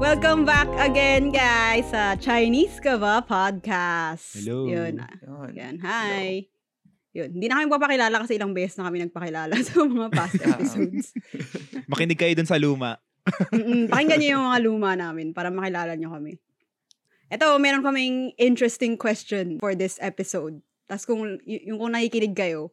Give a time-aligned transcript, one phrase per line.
[0.00, 4.40] Welcome back again, guys, sa Chinese Ka Ba Podcast.
[4.40, 4.64] Hello.
[4.64, 4.96] Yun.
[4.96, 5.50] Yun.
[5.52, 5.74] Yan.
[5.84, 6.48] Hi.
[7.12, 7.36] Yun.
[7.36, 10.56] Hindi na kami papakilala kasi ilang beses na kami nagpakilala sa mga past Ah.
[10.56, 11.12] episodes.
[11.92, 12.96] Makinig kayo dun sa luma.
[13.92, 16.40] Pakinggan niyo yung mga luma namin para makilala niyo kami.
[17.28, 20.64] Ito, meron kaming interesting question for this episode.
[20.88, 22.72] Tapos kung, y- yung kung nakikinig kayo,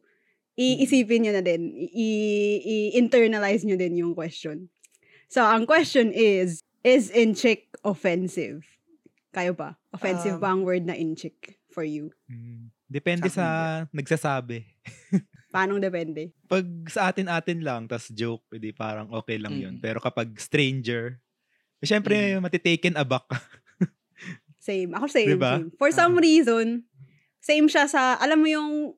[0.56, 1.70] iisipin niyo na din.
[1.92, 4.72] I- I-internalize niyo din yung question.
[5.28, 8.64] So, ang question is, is in-chick offensive?
[9.28, 9.76] Kayo ba?
[9.92, 12.08] Offensive Um, ba ang word na in-chick for you?
[12.26, 12.72] Mm.
[12.88, 13.46] Depende Sa sa
[13.92, 14.64] nagsasabi.
[15.54, 16.32] Paano depende?
[16.48, 19.76] Pag sa atin-atin lang, tas joke, edi parang okay lang yun.
[19.76, 19.84] Mm.
[19.84, 21.20] Pero kapag stranger,
[21.78, 22.40] eh, syempre, Mm.
[22.40, 23.38] matitaken aback ka.
[24.68, 24.92] Same.
[24.92, 25.60] Ako same, Diba?
[25.60, 25.68] same.
[25.76, 26.20] For some Ah.
[26.20, 26.84] reason,
[27.40, 28.92] same siya sa, alam mo yung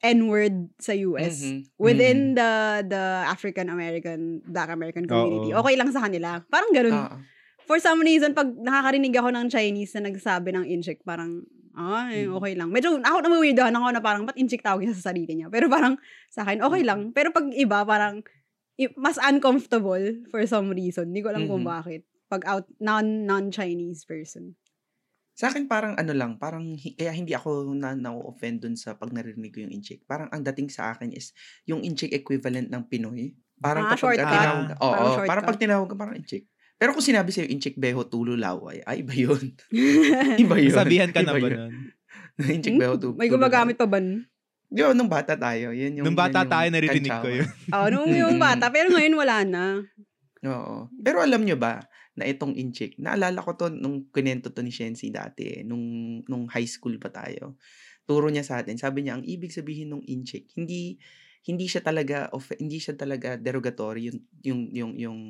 [0.00, 1.44] N-word sa US.
[1.44, 1.76] Mhm.
[1.76, 2.50] Within the
[2.82, 5.52] the African American, Black American community.
[5.52, 5.60] Oo.
[5.60, 6.40] Okay lang sa kanila.
[6.48, 6.96] Parang ganun.
[6.96, 7.20] Ah,
[7.64, 11.46] For some reason, pag nakakarinig ako ng Chinese na nagsabi ng incheck, parang,
[11.78, 12.34] ay, Mm.
[12.34, 12.68] okay lang.
[12.74, 15.46] Medyo, ako nawiweirdohan ako na parang, ba't incheck tawag niya sa sarili niya?
[15.54, 15.94] Pero parang,
[16.26, 17.14] sa akin, okay lang.
[17.14, 18.26] Pero pag iba, parang,
[18.98, 20.02] mas uncomfortable
[20.34, 21.14] for some reason.
[21.14, 21.70] Hindi ko alam kung Mhm.
[21.70, 22.02] bakit.
[22.26, 24.58] Pag out, non, non-Chinese person.
[25.40, 29.48] Sa akin parang ano lang, parang kaya hindi ako na na-offend dun sa pag narinig
[29.48, 30.04] ko yung incheck.
[30.04, 31.32] Parang ang dating sa akin is
[31.64, 33.32] yung incheck equivalent ng Pinoy.
[33.56, 36.44] Parang Ah, kapag tinawag, oo, Parang parang, pag tinawag ka parang incheck.
[36.76, 39.56] Pero kung sinabi sa'yo incheck beho tulo laway, ay iba yun.
[40.44, 40.76] iba yun.
[40.76, 41.72] Sabihan ka na ba nun?
[42.56, 44.28] incheck beho tu- May tulo gumagamit pa ba nun?
[44.70, 46.04] Di ba, nung bata tayo, yun yung...
[46.04, 47.38] Nung bata yun yung tayo, naririnig ko kantsawan.
[47.40, 47.48] yun.
[47.74, 48.44] Oo, nung yung Mm.
[48.44, 48.64] bata.
[48.68, 49.64] Pero ngayon wala na.
[50.46, 50.86] Oo.
[51.00, 51.80] Pero alam nyo ba,
[52.18, 56.66] na itong incheck, naalala ko to nung kinento to ni Shensi dati, nung, nung high
[56.66, 57.58] school pa tayo.
[58.06, 60.98] Turo niya sa atin, sabi niya, ang ibig sabihin ng incheck, hindi
[61.40, 65.20] hindi siya talaga of hindi siya talaga derogatory yung yung yung yung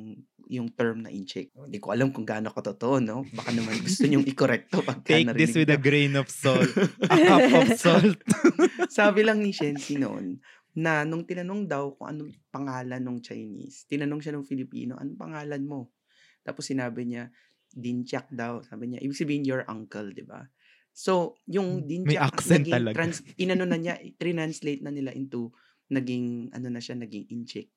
[0.51, 1.47] yung term na incheck.
[1.55, 3.23] Hindi ko alam kung gaano totoo, no?
[3.31, 5.87] Baka naman gusto niyong i-correct to pagka Take this with a niyo.
[5.87, 6.67] grain of salt.
[7.07, 8.19] A cup of salt.
[8.91, 10.43] Sabi lang ni Shensi noon
[10.75, 15.63] na nung tinanong daw kung anong pangalan ng Chinese, tinanong siya ng Filipino, anong pangalan
[15.63, 15.95] mo?
[16.41, 17.29] Tapos sinabi niya,
[17.71, 18.59] Dinchak daw.
[18.67, 20.43] Sabi niya, ibig sabihin your uncle, di ba?
[20.91, 22.95] So, yung May Dinchak, accent naging talaga.
[22.99, 25.55] Trans, inano na niya, translate na nila into,
[25.87, 27.71] naging, ano na siya, naging inchik.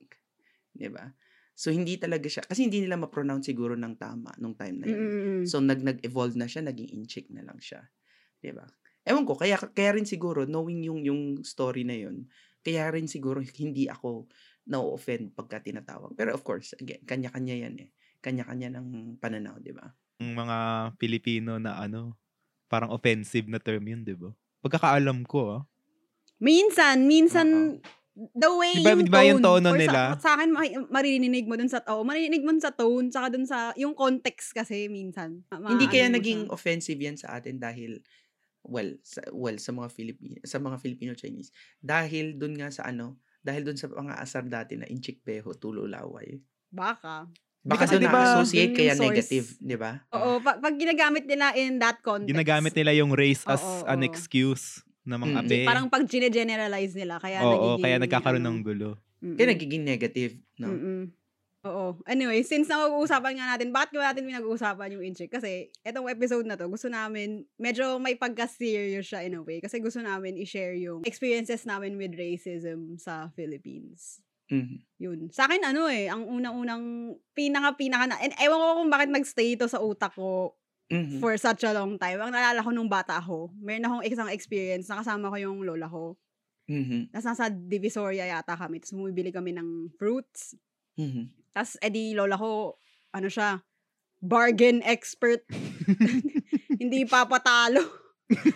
[0.74, 1.06] Di ba?
[1.54, 4.98] So, hindi talaga siya, kasi hindi nila ma-pronounce siguro ng tama nung time na yun.
[4.98, 5.42] Mm-mm.
[5.46, 7.86] So, nag, nag-evolve na siya, naging inchik na lang siya.
[8.42, 8.66] Di ba?
[9.06, 12.26] Ewan ko, kaya, kaya rin siguro, knowing yung, yung story na yun,
[12.66, 14.26] kaya rin siguro hindi ako
[14.66, 16.18] na-offend pagka tinatawag.
[16.18, 17.93] Pero of course, again, kanya-kanya yan eh.
[18.24, 18.88] Kanya-kanya ng
[19.20, 19.84] pananaw, di ba?
[20.16, 20.56] Yung mga
[20.96, 22.16] Pilipino na ano,
[22.66, 24.32] parang offensive na term yun, di ba?
[24.64, 25.62] Pagkakaalam ko, ah.
[26.40, 27.78] Minsan, minsan,
[28.14, 29.28] the way Diba- yung diba tone.
[29.28, 30.00] yung tono for nila?
[30.16, 33.28] Sa, sa akin, ma- maririnig mo dun sa, oh, maririnig mo dun sa tone, saka
[33.28, 35.44] dun sa, yung context kasi minsan.
[35.50, 36.50] Ma- hindi kaya mo naging siya.
[36.50, 38.00] offensive yan sa atin dahil
[38.64, 41.52] well, sa, well, sa mga Filipino, sa mga Filipino Chinese.
[41.78, 45.84] Dahil dun nga sa ano, dahil dun sa mga asar dati na inchik beho, tulo
[45.84, 46.40] laway.
[46.70, 47.28] Baka.
[47.64, 49.04] Baka Kasi doon diba, na-associate yung kaya source.
[49.08, 49.92] negative, di ba?
[50.12, 52.28] Oo, pag, pag ginagamit nila in that context.
[52.28, 54.06] Ginagamit nila yung race as Oo, an oo.
[54.06, 55.40] excuse na mga Mm.
[55.40, 55.58] abe.
[55.64, 58.90] Parang pag generalize nila, kaya Oo, nagiging, kaya nagkakaroon ano, ng gulo.
[59.24, 59.36] mm-mm.
[59.40, 60.76] Kaya nagiging negative, no?
[60.76, 61.02] Mm-mm.
[61.64, 61.96] Oo.
[62.04, 65.32] Anyway, since na-uusapan nga natin, bakit ba natin pinag-uusapan yung incheck?
[65.32, 69.64] Kasi, etong episode na to, gusto namin, medyo may pagka-serious siya in a way.
[69.64, 74.20] Kasi gusto namin i-share yung experiences namin with racism sa Philippines.
[74.52, 74.76] Mhm.
[75.00, 75.18] Yun.
[75.32, 79.64] Sa akin, ano eh, ang unang-unang, pinaka-pinaka na, and ewan ko kung bakit nag-stay ito
[79.68, 80.52] sa utak ko
[80.92, 81.18] Mhm.
[81.20, 82.20] for such a long time.
[82.20, 86.20] Ang naalala ko nung bata ako, meron akong isang experience, nakasama ko yung lola ko.
[86.68, 87.12] Mhm.
[87.12, 90.56] Tapos nasa Divisoria yata kami, tapos bumibili kami ng fruits.
[91.00, 91.32] Mhm.
[91.56, 92.76] Tapos, edi, lola ko,
[93.16, 93.62] ano siya,
[94.20, 95.44] bargain expert.
[96.82, 98.03] Hindi papatalo.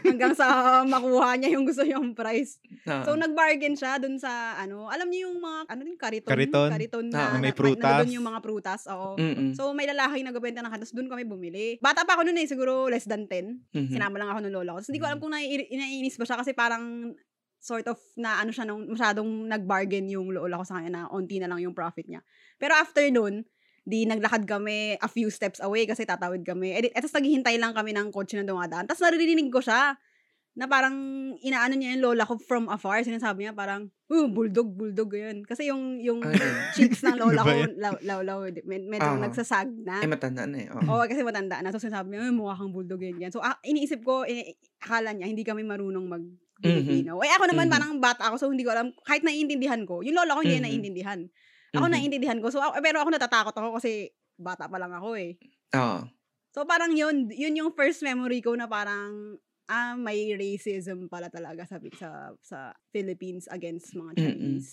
[0.02, 0.46] Hanggang sa
[0.82, 2.56] makuha niya yung gusto niyang price.
[2.88, 3.04] Ah.
[3.04, 6.30] So, nag-bargain siya dun sa, ano, alam niyo yung mga, ano din, kariton?
[6.72, 7.06] Kariton?
[7.12, 7.84] na, Ah, may na- prutas.
[7.84, 9.20] Na, doon yung mga prutas, oo.
[9.20, 9.52] Mm-mm.
[9.52, 11.76] So, may lalaki nagbebenta ng katas, doon kami bumili.
[11.78, 13.60] Bata pa ako noon eh, siguro less than 10.
[13.70, 13.92] Mhm.
[13.92, 14.80] Sinama lang ako ng lola ko.
[14.80, 17.12] So, hindi ko alam kung nai- naiinis ba siya kasi parang
[17.58, 21.42] sort of na ano siya nung masyadong nag-bargain yung lola ko sa kanya na onti
[21.42, 22.22] na lang yung profit niya.
[22.54, 23.42] Pero after nun,
[23.88, 26.76] di naglakad kami a few steps away kasi tatawid kami.
[26.76, 28.84] Eh, etos naghihintay lang kami ng kotse na dumadaan.
[28.84, 29.96] Tapos naririnig ko siya
[30.58, 30.92] na parang
[31.38, 33.00] inaano niya yung lola ko from afar.
[33.00, 35.46] Sinasabi niya parang, uh, bulldog, bulldog, yun.
[35.46, 36.54] Kasi yung, yung yun?
[36.76, 39.22] cheeks ng lola Ano ko, law, law, law, med- medyo Ah.
[39.22, 40.02] nagsasag na.
[40.02, 40.68] Eh, matanda na eh.
[40.68, 40.98] Oh.
[40.98, 41.70] Oo, kasi matanda na.
[41.70, 43.22] So, sinasabi niya, "Ay, mukha kang bulldog yun.
[43.22, 46.26] yan." So, ah, iniisip ko, eh, akala niya, hindi kami marunong mag
[46.58, 47.22] Filipino.
[47.22, 47.72] Eh, ako naman, Mhm.
[47.72, 50.66] parang bata ako, so hindi ko alam, kahit naiintindihan ko, yung lola ko hindi Mhm.
[50.66, 51.20] naiintindihan.
[51.70, 51.92] Ako Mhm.
[51.92, 52.48] naiintindihan ko.
[52.48, 55.36] So, ako- pero ako natatakot ako kasi bata pa lang ako eh.
[55.74, 56.00] Oo.
[56.48, 59.36] So parang yun, yun yung first memory ko na parang
[59.68, 62.08] ah may racism pala talaga sa sa
[62.40, 64.22] sa Philippines against mga Mm-mm.
[64.24, 64.70] Chinese.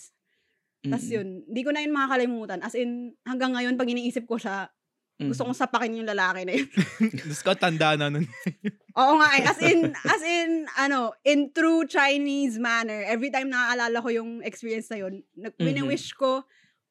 [0.80, 1.14] Tapos Mm-mm.
[1.14, 2.60] yun, hindi ko na yun makakalimutan.
[2.60, 4.70] As in, hanggang ngayon, pag iniisip ko siya,
[5.18, 5.46] gusto Mm.
[5.46, 6.68] kong sapakin yung lalaki na yun.
[7.18, 8.24] Diyos ko, tanda na nun.
[9.00, 9.44] Oo nga eh.
[9.44, 14.88] As in, as in, ano, in true Chinese manner, every time nakaalala ko yung experience
[14.88, 15.64] na yun, nag- Mhm.
[15.66, 16.40] wini-wish ko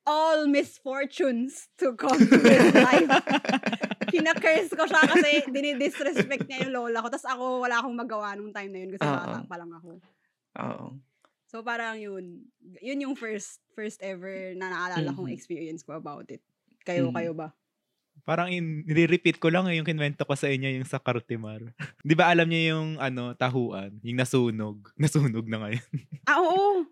[0.05, 3.09] all misfortunes to come to his life.
[4.07, 7.09] Kina-curse ko siya kasi dinidisrespect niya yung lola ko.
[7.09, 9.11] Tapos ako, wala akong magawa nung time na yun kasi Oo.
[9.11, 9.89] bata pa lang ako.
[10.61, 10.87] Oo.
[11.45, 12.45] So parang yun,
[12.79, 15.35] yun yung first first ever na naalala kong Mhm.
[15.35, 16.41] experience ko about it.
[16.83, 17.15] Kayo, Mhm.
[17.15, 17.49] kayo ba?
[18.23, 21.59] Parang in, nire-repeat ko lang eh, yung kinwento ko sa inyo yung sa Cartimar.
[22.07, 23.99] Di ba alam niyo yung ano, tahuan?
[24.01, 24.87] Yung nasunog.
[24.95, 25.87] Nasunog na ngayon.
[26.23, 26.87] Ah, oo.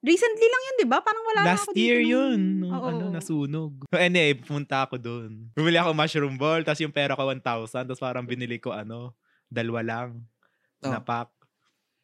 [0.00, 0.98] Recently lang yun, di ba?
[1.00, 2.38] Parang wala na Last ako dito year nung- yun.
[2.60, 2.86] Nung, Oo.
[2.86, 3.72] ano, nasunog.
[3.90, 5.50] So, anyway, pumunta ako doon.
[5.52, 7.42] Bumili ako mushroom ball, tapos yung pera ko 1,000,
[7.84, 9.16] tapos parang binili ko ano,
[9.46, 10.08] dalawa lang
[10.78, 10.92] Oh.
[10.92, 11.32] na pack.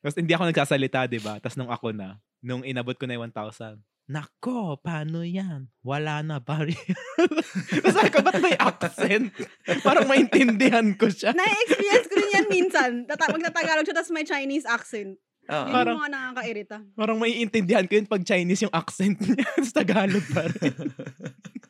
[0.00, 1.36] Tapos hindi ako nagsasalita, di ba?
[1.36, 5.70] Tapos nung ako na, nung inabot ko na yung 1,000, Nako, paano yan?
[5.80, 6.74] Wala na, pare.
[7.14, 9.30] Tapos sabi ko, ba't may accent?
[9.86, 11.30] Parang maintindihan ko siya.
[11.30, 12.90] Na-experience ko rin yan minsan.
[13.06, 15.16] Tata- pag natagalog siya, tapos may Chinese accent.
[15.50, 15.64] Oo.
[15.66, 16.76] Yun Parang- yung mga nakakairita.
[16.94, 19.42] Parang maiintindihan ko yun pag Chinese yung accent niya.
[19.58, 20.74] Tapos Tagalog pa rin.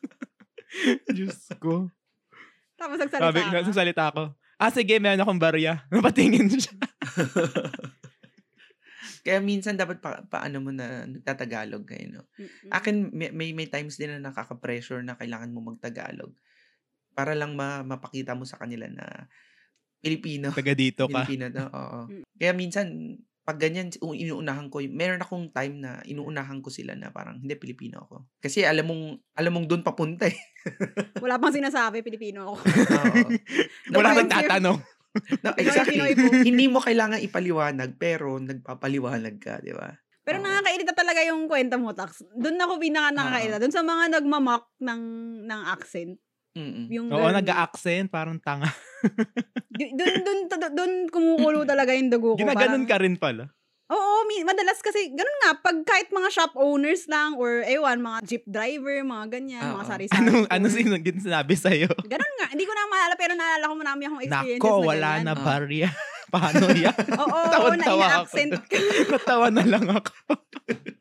[1.17, 1.89] Diyos ko.
[2.77, 3.51] Tapos nagsalita Sabi, ka.
[3.53, 4.23] nagsasalita ako.
[4.61, 5.83] Ah, sige, meron akong barya.
[5.93, 6.75] Napatingin siya.
[9.23, 12.23] Kaya minsan dapat pa, paano mo na nagtatagalog kayo, no?
[12.35, 12.71] Mm-mm.
[12.75, 16.35] Akin, may, may, may times din na nakaka-pressure na kailangan mo magtagalog
[17.15, 19.31] para lang ma, mapakita mo sa kanila na
[20.03, 20.51] Pilipino.
[20.51, 21.23] Taga dito ka.
[21.23, 22.01] Pilipino na, oo.
[22.11, 22.23] Mm.
[22.35, 22.87] Kaya minsan,
[23.43, 28.07] pag ganyan, inuunahan ko, meron akong time na inuunahan ko sila na parang, hindi, Pilipino
[28.07, 28.31] ako.
[28.39, 29.05] Kasi alam mong,
[29.35, 30.39] alam mong doon papunta eh.
[31.25, 32.55] Wala pang sinasabi, Pilipino ako.
[32.63, 33.29] Oo.
[33.99, 34.79] Wala nang tatanong.
[35.45, 36.17] No, exactly.
[36.41, 39.93] Hindi mo kailangan ipaliwanag, pero nagpapaliwanag ka, di ba?
[40.25, 40.49] Pero Oo.
[40.49, 42.25] nakakairita talaga yung kwenta mo, Tax.
[42.33, 43.61] Doon ako pinaka nakakairita.
[43.61, 45.03] Doon sa mga nagmamock ng,
[45.45, 46.17] ng accent.
[46.53, 46.87] Mm-mm.
[46.89, 48.09] Yung Oo, nag-accent.
[48.09, 48.69] Parang tanga.
[49.73, 50.39] Doon, doon,
[50.71, 52.39] doon, kumukulo talaga yung dugo ko.
[52.39, 53.45] Ginaganon Parang- ka rin pala.
[53.89, 58.25] Oo, mi- madalas kasi, ganun nga, pag kahit mga shop owners lang, or ewan, mga
[58.25, 59.85] jeep driver, mga ganyan, mga Oo.
[59.85, 60.17] sari-sari.
[60.17, 60.49] Ano, store.
[60.49, 61.93] ano sin- gin- sinabi sa'yo?
[62.03, 65.11] Ganun nga, hindi ko na maalala, pero naalala ko marami akong experiences Nako, na wala
[65.11, 65.25] ganyan.
[65.27, 65.89] na barya.
[66.33, 66.97] Paano yan?
[67.13, 68.01] Oo, oo, oo, na Tawan-tawa ako.
[68.01, 68.77] ina-accent ka.
[69.13, 70.13] Natawa na lang ako.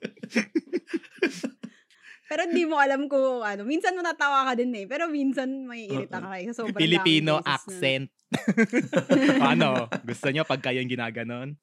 [2.32, 3.62] Pero hindi mo alam kung ano.
[3.62, 4.88] Minsan matatawa ka din eh.
[4.88, 6.56] Pero minsan may irita ka kayo.
[6.56, 8.06] Sobrang Filipino daming cases na- accent.
[9.52, 9.70] ano?
[10.02, 11.60] Gusto nyo pag kayo yung ginaganon?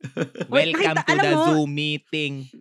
[0.47, 2.33] Wait, Welcome nakita- to the mo- Zoom meeting.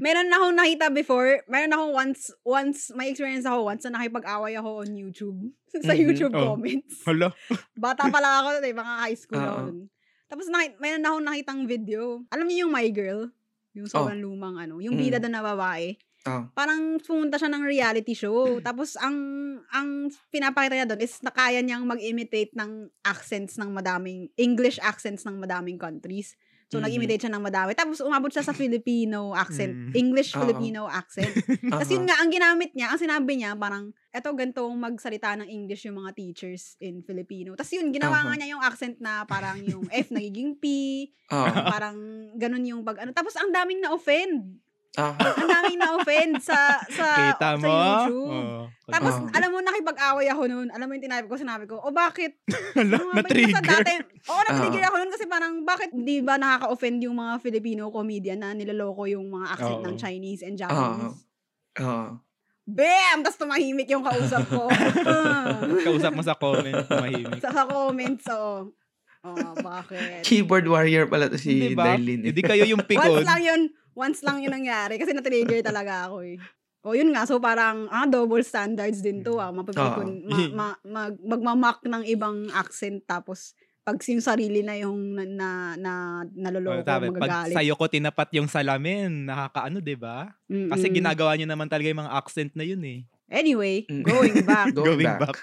[0.00, 1.44] Meron akong nakita before.
[1.44, 5.38] Meron akong once, once, may experience ako once na nakipag-away ako on YouTube.
[5.84, 6.56] Sa Mhm, YouTube oh.
[6.56, 7.04] comments.
[7.04, 7.28] Hala.
[7.76, 9.66] Bata pa lang ako, eh, mga high school ako Oo.
[9.68, 9.78] nun.
[10.24, 12.24] Tapos naki- meron akong nakitang video.
[12.28, 13.28] Alam niyo yung My Girl?
[13.78, 14.82] Yung sobrang lumang ano.
[14.82, 15.00] Yung Mm.
[15.00, 15.94] bida doon na babae.
[16.26, 16.50] Oh.
[16.52, 18.58] Parang pumunta siya ng reality show.
[18.58, 19.14] Tapos ang
[19.70, 25.22] ang pinapakita niya doon is na kaya niyang mag-imitate ng accents ng madaming English accents
[25.22, 26.34] ng madaming countries.
[26.68, 26.84] So Mhm.
[26.84, 27.72] nag-imitate siya ng madami.
[27.72, 29.92] Tapos umabot siya sa Filipino accent, Mm.
[29.94, 30.34] English.
[30.34, 31.32] Filipino accent.
[31.72, 35.48] Tapos yun nga ang ginamit niya, ang sinabi niya parang eto ganito ang magsalita ng
[35.48, 37.52] English yung mga teachers in Filipino.
[37.52, 38.32] Tapos yun ginawa Aha.
[38.32, 40.64] nga niya yung accent na parang yung F nagiging P,
[41.28, 41.46] Oo.
[41.68, 41.96] parang
[42.40, 43.12] ganun yung pag ano.
[43.12, 44.64] Tapos ang daming na-offend.
[44.98, 45.14] Aha.
[45.14, 47.68] Ang daming na-offend sa sa Kita sa mo?
[47.70, 48.32] YouTube.
[48.34, 48.62] Oo.
[48.88, 49.28] Tapos, Oo.
[49.36, 50.68] alam mo, nakipag-away ako noon.
[50.72, 52.40] Alam mo yung tinabi ko, sinabi ko, o bakit?
[52.74, 53.62] Ano na-trigger.
[53.62, 53.94] dati,
[54.26, 58.56] oo, na-trigger ako noon kasi parang, bakit di ba nakaka-offend yung mga Filipino comedian na
[58.56, 59.86] nilaloko yung mga accent Oo.
[59.86, 60.62] ng Chinese and Oo.
[60.66, 61.18] Japanese?
[61.84, 62.08] Oo.
[62.68, 63.24] Bam!
[63.24, 64.68] Tapos tumahimik yung kausap ko.
[65.88, 67.40] Kausap mo sa comment, mahimik.
[67.40, 68.68] sa, comments, oo.
[69.24, 70.20] Oh, bakit?
[70.22, 71.96] Keyboard warrior pala to si Diba?
[71.96, 72.28] Darlene.
[72.28, 73.24] Hindi kayo yung Once pikon.
[73.24, 73.60] lang yun,
[73.96, 76.36] once lang yun nangyari kasi na-trigger talaga ako eh.
[76.86, 79.50] O yun nga, so parang, ah, double standards din to ah.
[79.50, 83.57] Mapapikon, ma, ma, mag, magmamak ng ibang accent tapos
[83.88, 85.48] pag yung sarili na yung na, na,
[85.80, 85.92] na
[86.28, 87.54] naloloko, Oh, sabi, pag magagalit.
[87.56, 90.28] sa'yo ko tinapat yung salamin, nakakaano, di ba?
[90.44, 90.68] Mm-mm.
[90.68, 93.00] Kasi ginagawa nyo naman talaga yung mga accent na yun eh.
[93.26, 94.04] Anyway, Mm.
[94.04, 94.66] going back.
[94.76, 95.20] Going, Going back.
[95.24, 95.38] back.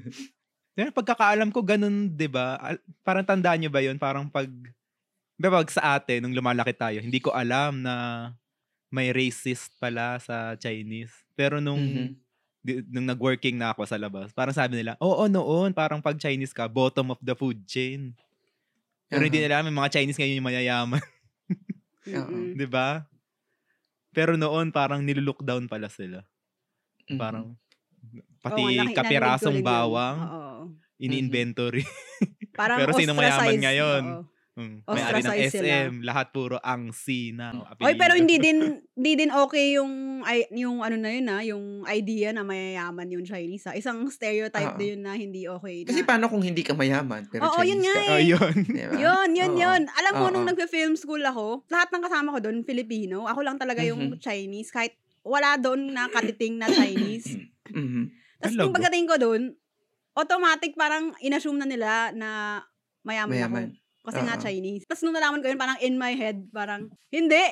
[0.72, 2.56] Kaya pagkakaalam ko, ganun, di ba?
[3.04, 4.00] Parang tandaan nyo ba yun?
[4.00, 7.94] Parang pag, di ba pag sa atin, nung lumalaki tayo, hindi ko alam na
[8.88, 11.12] may racist pala sa Chinese.
[11.36, 12.08] Pero nung, Mhm.
[12.62, 16.54] Di- nung nag-working na ako sa labas, parang sabi nila, oo, noon, parang pag Chinese
[16.54, 18.14] ka, bottom of the food chain.
[19.10, 19.44] Pero hindi Aha.
[19.44, 21.02] nila alam, mga Chinese ngayon yung mayayaman.
[22.02, 22.58] Mm-mm.
[22.58, 23.06] di ba?
[24.10, 26.24] Pero noon, parang nilulook down pala sila.
[27.10, 27.18] Mhm.
[27.18, 27.46] Parang,
[28.42, 30.54] Pati ko kapirasong bawang, Oo.
[30.98, 31.86] ini-inventory.
[32.58, 34.02] Parang Pero sino mayaman ngayon?
[34.02, 34.22] oo.
[34.52, 37.56] Mm, may-ari ng SM, lahat puro ang C na.
[37.80, 38.60] Oy, pero hindi din
[39.00, 43.24] hindi din okay yung ay, yung ano na yun ah, yung idea na mayayaman yung
[43.24, 43.74] Chinese ah.
[43.74, 44.78] Isang stereotype Oo.
[44.78, 45.88] din yun na hindi okay.
[45.88, 48.04] Kasi na, paano kung hindi ka mayaman, pero Oo, yun Chinese nga ka?
[48.04, 48.12] eh.
[48.12, 48.54] Oh, yun.
[48.76, 48.92] Diba?
[49.00, 49.80] Yun, yun, yun.
[49.88, 50.50] Alam mo, nung Oo.
[50.52, 53.24] nagpe-film school ako, lahat ng kasama ko doon, Filipino.
[53.24, 54.20] Ako lang talaga yung Mhm.
[54.20, 54.68] Chinese.
[54.68, 54.92] Kahit
[55.24, 57.40] wala doon na katiting na Chinese.
[57.72, 58.12] Mhm.
[58.36, 59.42] Tapos kung pagdating ko doon,
[60.12, 62.60] automatic parang inassume na nila na
[63.00, 63.66] mayaman, Mayaman.
[63.72, 63.80] ako.
[64.02, 64.42] Kasi nga Oo.
[64.42, 64.84] Chinese.
[64.84, 67.42] Tapos nung nalaman ko yun, parang in my head, parang, hindi.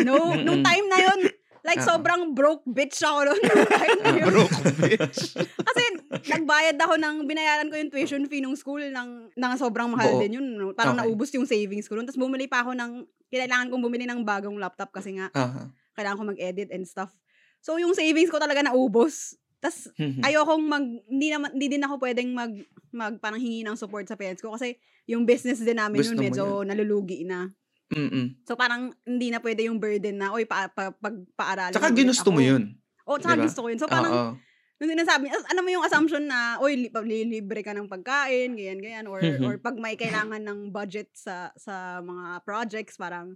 [0.00, 0.16] No,
[0.46, 1.20] nung time na yun,
[1.60, 1.88] like Oo.
[1.92, 3.40] sobrang broke bitch ako noon.
[4.16, 4.28] yun.
[4.32, 5.36] Broke bitch.
[5.68, 5.82] Kasi
[6.24, 10.20] nagbayad ako ng, binayaran ko yung tuition fee nung school ng, ng sobrang mahal Buo.
[10.24, 10.46] din yun.
[10.56, 10.72] no?
[10.72, 11.04] Parang Okay.
[11.04, 12.08] naubos yung savings ko noon.
[12.08, 15.68] Tapos bumili pa ako ng, kailangan kong bumili ng bagong laptop kasi nga, Aha.
[15.92, 17.12] kailangan ko mag-edit and stuff.
[17.60, 19.36] So yung savings ko talaga naubos.
[19.60, 20.24] Tapos Mhm.
[20.24, 22.48] ayokong mag hindi naman hindi din ako pwedeng mag
[22.96, 24.80] mag parang hingi ng support sa parents ko kasi
[25.10, 27.50] yung business din namin Gusto mo medyo nalulugi na.
[27.90, 28.38] Mm-mm.
[28.46, 31.74] So parang hindi na pwede yung burden na oy pa, pa, pagpaaralin.
[31.74, 32.62] Tsaka ulit ginusto mo ako." yun.
[33.02, 33.44] O tsaka Diba?
[33.44, 33.78] gusto ko yun.
[33.78, 34.30] So parang Oo.
[34.78, 38.78] nung sinasabi, as- alam mo yung assumption na oy li- lilibre ka ng pagkain, ganyan
[38.78, 43.34] ganyan or or pag may kailangan ng budget sa sa mga projects parang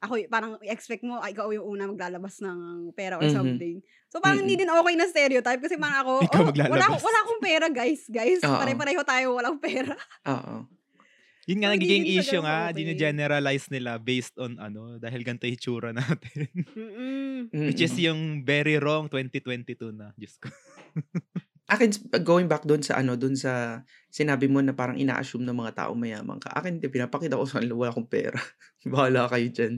[0.00, 2.58] ako parang expect mo ay ikaw yung una maglalabas ng
[2.90, 3.36] pera or Mhm.
[3.36, 3.76] something.
[4.08, 4.64] So parang hindi Mm-mm.
[4.64, 7.66] din okay na stereotype kasi parang ako, Ikaw oh, wala, maglalabas." ako- wala akong pera
[7.70, 8.40] guys, guys.
[8.40, 9.92] Pare-pareho tayo walang pera.
[10.26, 10.64] Oo.
[11.50, 12.94] Yun nga, nagiging issue nga, ka-okay.
[12.94, 16.46] generalize nila based on ano, dahil ganito yung itsura natin.
[16.78, 17.50] Mm-mm.
[17.50, 20.14] Which is yung very wrong 2022 na.
[20.14, 20.46] Diyos ko.
[21.70, 21.90] Akin,
[22.22, 25.94] going back doon sa ano, doon sa sinabi mo na parang ina-assume ng mga tao
[25.98, 26.54] mayaman ka.
[26.54, 28.38] Akin, pinapakita ko sa kanila, wala akong pera.
[28.90, 29.74] Bahala kayo dyan.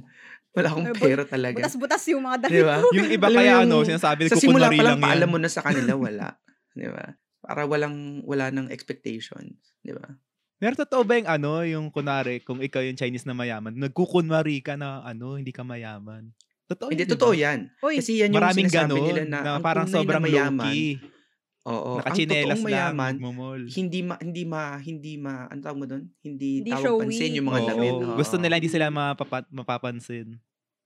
[0.53, 1.57] Wala akong pera talaga.
[1.57, 2.77] Butas-butas yung mga damit Di ba?
[2.81, 2.89] ko.
[2.93, 5.49] Yung iba Alam kaya yung- ano, sinasabi sa simula pa lang, lang paalam mo na
[5.49, 6.37] sa kanila, wala.
[6.81, 7.17] Di ba?
[7.41, 9.57] Para walang, wala nang expectation.
[9.81, 10.05] Di ba?
[10.63, 14.79] Pero totoo ba yung ano, yung kunwari, kung ikaw yung Chinese na mayaman, nagkukunwari ka
[14.79, 16.31] na ano, hindi ka mayaman.
[16.71, 17.59] Totoo Hindi, yun, totoo yan.
[17.83, 20.71] Uy, Kasi yan yung Maraming sinasabi ganun, nila na, na, ang parang sobrang na mayaman,
[20.71, 21.03] low-key.
[21.67, 21.99] Oo.
[21.99, 23.61] Ang totoong lang, mayaman, nagmumol.
[23.67, 26.07] hindi ma, hindi ma, hindi ma, ano tawag mo doon?
[26.23, 27.01] Hindi, Hindi tawag showy.
[27.11, 27.93] pansin yung mga Oo, damit.
[28.23, 28.43] Gusto Oo.
[28.47, 30.39] nila, hindi sila mapapa- mapapansin.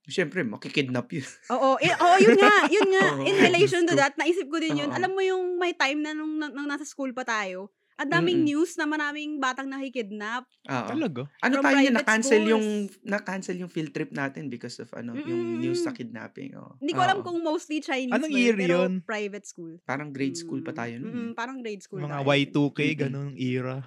[0.09, 1.21] Siyempre, makikidnap yun.
[1.53, 3.05] Oo, eh, oo, yun nga, yun nga.
[3.29, 4.01] In relation to Gusto.
[4.01, 4.89] that, naisip ko din yun.
[4.89, 8.49] Alam mo yung may time na nung, nung nasa school pa tayo, ang daming Mm-mm.
[8.53, 10.45] news na maraming batang nakikidnap.
[10.63, 10.87] Oo.
[10.87, 11.25] Talaga?
[11.41, 12.51] Ano From tayo private na-cancel schools.
[12.53, 12.65] yung
[13.03, 16.05] na-cancel yung field trip natin because of ano, yung news sa Mm-mm.
[16.05, 16.53] kidnapping.
[16.53, 16.77] Oh.
[16.77, 17.25] Hindi ko alam Oo.
[17.25, 18.93] kung mostly Chinese Anong ba year pero yun?
[19.01, 19.73] private school.
[19.83, 20.77] parang grade school pa Mm.
[20.77, 21.09] tayo nun.
[21.09, 22.29] Mm-mm, parang grade school Mga tayo.
[22.29, 23.01] Y2K, Mm-mm.
[23.01, 23.77] ganun era.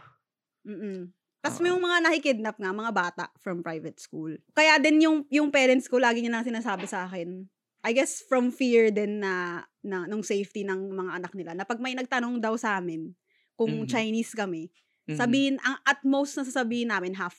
[0.63, 0.99] Mm-mm.
[1.41, 1.63] Tapos Oo.
[1.63, 4.35] may yung mga nakikidnap nga, mga bata from private school.
[4.53, 7.47] Kaya din yung, yung parents ko, lagi niya nang sinasabi sa akin,
[7.81, 11.81] I guess from fear din na, na nung safety ng mga anak nila, na pag
[11.81, 13.17] may nagtanong daw sa amin,
[13.61, 13.91] kung Mhm.
[13.93, 14.73] Chinese kami,
[15.05, 15.17] Mhm.
[15.21, 17.37] sabihin, ang at most na sasabihin namin, half.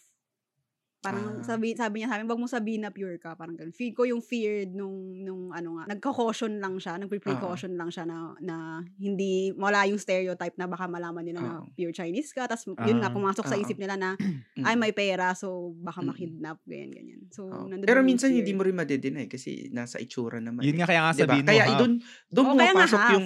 [1.01, 1.57] Parang Ah.
[1.57, 3.33] sabi, sabi niya sa amin, wag mo sabihin na pure ka.
[3.33, 3.73] Parang ganun.
[3.73, 8.37] Feel ko yung fear nung, nung ano nga, nagka-caution lang siya, nagpe-precaution lang siya na,
[8.37, 8.55] na
[9.01, 11.73] hindi, wala yung stereotype na baka malaman nila na Oo.
[11.73, 12.45] pure Chinese ka.
[12.45, 13.17] Tapos yun nga, Ah.
[13.17, 13.63] pumasok sa Oo.
[13.65, 14.13] isip nila na,
[14.61, 17.21] ay may pera, so baka makidnap, ganyan, ganyan.
[17.33, 18.37] So, nandun Pero yung minsan fear.
[18.45, 20.61] hindi mo rin madedeny kasi nasa itsura naman.
[20.61, 20.79] Yun eh.
[20.85, 21.33] nga kaya nga Diba?
[21.33, 21.77] sabihin mo, Kaya ha?
[21.81, 21.93] doon
[22.29, 23.17] doon nga pumapasok half.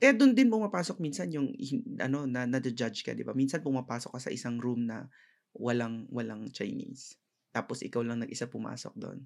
[0.00, 1.52] Kaya doon din pumapasok minsan yung
[2.00, 3.32] ano na na-judge ka, 'di ba?
[3.36, 5.08] Minsan pumapasok ka sa isang room na
[5.56, 7.16] walang walang Chinese.
[7.54, 9.24] Tapos ikaw lang nag-isa pumasok doon.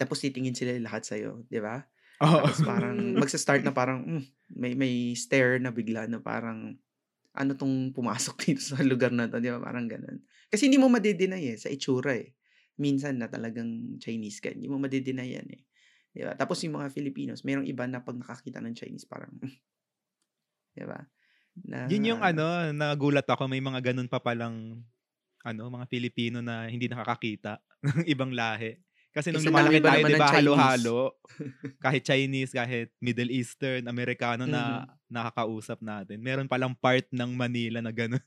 [0.00, 1.84] Tapos titingin sila lahat sa 'di ba?
[2.20, 2.44] Oo.
[2.44, 4.24] Tapos parang magsa-start na parang mm,
[4.56, 6.78] may may stare na bigla na parang
[7.36, 9.60] ano tong pumasok dito sa lugar na to, 'di ba?
[9.62, 10.24] Parang ganun.
[10.50, 12.34] Kasi hindi mo madedeny eh sa itsura eh.
[12.80, 15.62] Minsan na talagang Chinese ka, hindi mo madedeny yan eh.
[16.14, 16.34] 'Di ba?
[16.38, 19.34] Tapos yung mga Filipinos, merong iba na pag nakakita ng Chinese parang.
[20.74, 20.98] 'di ba?
[21.66, 24.84] Na Yun yung ano, nagulat ako, may mga ganun pa palang
[25.44, 28.76] ano, mga Pilipino na hindi nakakakita ng ibang lahi.
[29.14, 31.16] Kasi nung Isa lumalaki tayo, di ba, halo-halo.
[31.84, 35.00] kahit Chinese, kahit Middle Eastern, Amerikano na Mm-hmm.
[35.10, 36.20] nakakausap natin.
[36.22, 38.22] Meron palang part ng Manila na ganun.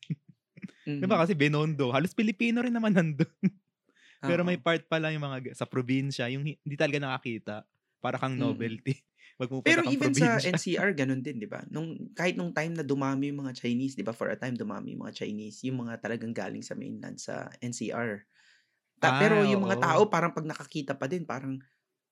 [0.86, 1.00] Mhm.
[1.02, 1.20] Di ba?
[1.22, 3.30] Kasi Binondo, halos Pilipino rin naman nandun.
[4.24, 4.48] Pero Oo.
[4.48, 7.56] may part pa lang yung mga sa probinsya, yung hi- hindi talaga nakakita.
[8.04, 8.40] Para kang Mm.
[8.40, 8.96] novelty.
[9.50, 10.54] Mo Pero even sa probinsya.
[10.54, 11.64] NCR, ganun din, di ba?
[11.68, 14.12] Nung, kahit nung time na dumami yung mga Chinese, di ba?
[14.12, 15.64] For a time, dumami yung mga Chinese.
[15.64, 18.24] Yung mga talagang galing sa mainland, sa NCR.
[18.98, 19.84] Ta- Ah, pero yung mga oo.
[19.84, 21.60] tao, parang pag nakakita pa din, parang,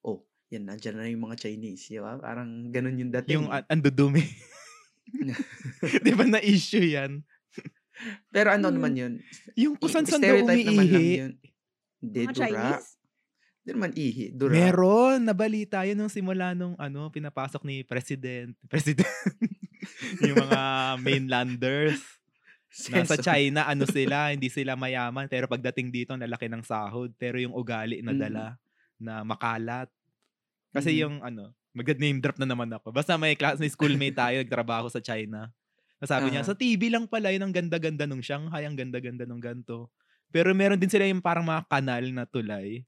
[0.01, 2.17] oh, yan, nandyan na yung mga Chinese, di ba?
[2.17, 3.35] Parang ganun yung dating.
[3.37, 4.25] yung an- andudumi.
[6.05, 7.23] di ba na-issue yan?
[8.27, 8.75] pero ano Hmm.
[8.75, 9.13] naman yun?
[9.53, 11.19] Yung kung saan daw Stereotype naman lang umiihi.
[11.21, 11.33] yun.
[12.01, 12.41] Hindi, Mga dura.
[12.41, 12.87] Chinese?
[13.61, 14.57] Hindi naman ihi, dura.
[14.57, 18.57] Meron, nabalita yun nung simula nung ano, pinapasok ni President.
[18.71, 19.05] President.
[20.25, 20.61] yung mga
[20.97, 22.01] mainlanders.
[22.89, 25.29] Nasa China, ano sila, hindi sila mayaman.
[25.29, 27.13] Pero pagdating dito, ang lalaki ng sahod.
[27.21, 28.57] Pero yung ugali na dala,
[28.97, 29.91] na makalat.
[30.73, 30.99] Kasi Mhm.
[31.05, 32.89] yung ano, mag-name drop na naman ako.
[32.89, 35.51] Basta may class, may schoolmate tayo, nagtrabaho sa China.
[36.01, 36.49] Sabi niya, Aha.
[36.49, 39.93] sa TV lang pala yun, ang ganda-ganda nung Shanghai, ang ganda-ganda nung ganto.
[40.33, 42.81] Pero meron din sila yung parang mga kanal na tulay.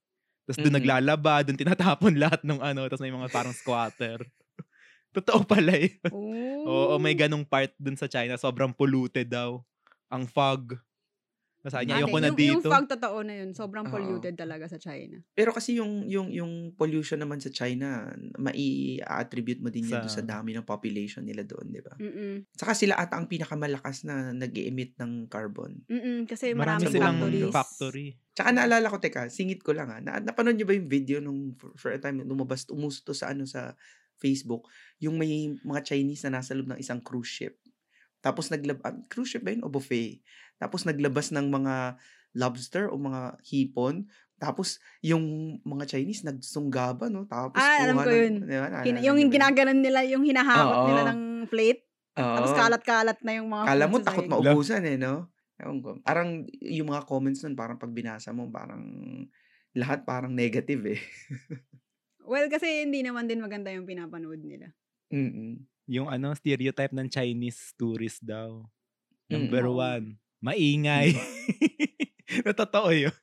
[0.48, 0.80] Tapos doon Mhm.
[0.80, 4.20] naglalaba, doon tinatapon lahat ng ano, tapos may mga parang squatter.
[5.16, 6.00] Totoo pala eh.
[6.66, 8.36] Oo, may ganong part dun sa China.
[8.40, 9.62] Sobrang polluted daw.
[10.12, 10.78] Ang fog.
[11.64, 12.68] Sabi niya, Ah, ayoko yung, na yung dito.
[12.68, 13.50] fog totoo na yun.
[13.52, 15.16] Sobrang polluted talaga sa China.
[15.32, 20.24] Pero kasi yung yung yung pollution naman sa China, mai-attribute mo din yan Sa- sa
[20.24, 21.96] dami ng population nila doon, di ba?
[21.96, 22.52] Mm-mm.
[22.52, 25.80] Saka sila ata ang pinakamalakas na nag-emit ng carbon.
[25.88, 26.26] Mm-mm.
[26.26, 27.54] Kasi Marami maraming silang factories.
[27.54, 28.08] factory.
[28.34, 30.00] Tsaka naalala ko, teka, singit ko lang ha.
[30.00, 33.30] Na, napanood niyo ba yung video nung for, for a time lumabas, umuso to sa
[33.30, 33.78] ano sa
[34.18, 34.68] Facebook,
[34.98, 37.56] yung may mga Chinese na nasa loob ng isang cruise ship.
[38.20, 40.24] Tapos naglab ah, cruise ship ba yun o buffet?
[40.58, 41.98] Tapos naglabas ng mga
[42.34, 44.10] lobster o mga hipon.
[44.38, 45.24] Tapos yung
[45.62, 47.24] mga Chinese nagsunggaban, no?
[47.24, 48.34] Tapos Ah, alam ko ng- yun.
[48.44, 48.68] Di ba?
[48.84, 50.88] Hin- Naalala yung ginaganon nila, yung hinahakot Oo.
[50.90, 51.84] nila ng plate.
[52.20, 52.36] Oo.
[52.38, 55.30] Tapos kalat-kalat na yung mga Kala mo takot maubusan eh, no?
[55.56, 55.90] Ewan ko.
[56.02, 56.30] Parang
[56.60, 58.84] yung mga comments nun, parang pag binasa mo, parang
[59.74, 61.02] lahat parang negative eh.
[62.24, 64.72] Well, kasi hindi naman din maganda yung pinapanood nila.
[65.12, 65.60] Mm-mm.
[65.92, 68.64] Yung ano, stereotype ng Chinese tourist daw.
[69.28, 69.84] Number Oo.
[69.84, 71.16] one, maingay.
[72.46, 73.16] na totoo yun.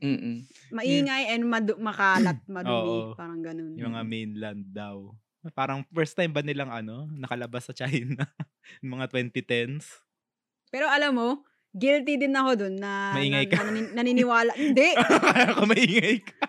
[0.00, 0.48] Mm-mm.
[0.72, 3.12] Maingay and madu- makalat, madumi.
[3.12, 3.14] Oo.
[3.14, 3.76] Parang ganun.
[3.76, 5.12] Yung mga mainland daw.
[5.52, 8.22] Parang first time ba nilang ano, nakalabas sa China?
[8.82, 10.06] Mga 2010s.
[10.70, 11.28] Pero alam mo,
[11.74, 13.58] guilty din ako dun na, Maingay na, ka.
[13.58, 14.54] na nanin- naniniwala.
[14.54, 14.94] Hindi!
[15.34, 16.46] Kaya ko maingay ka.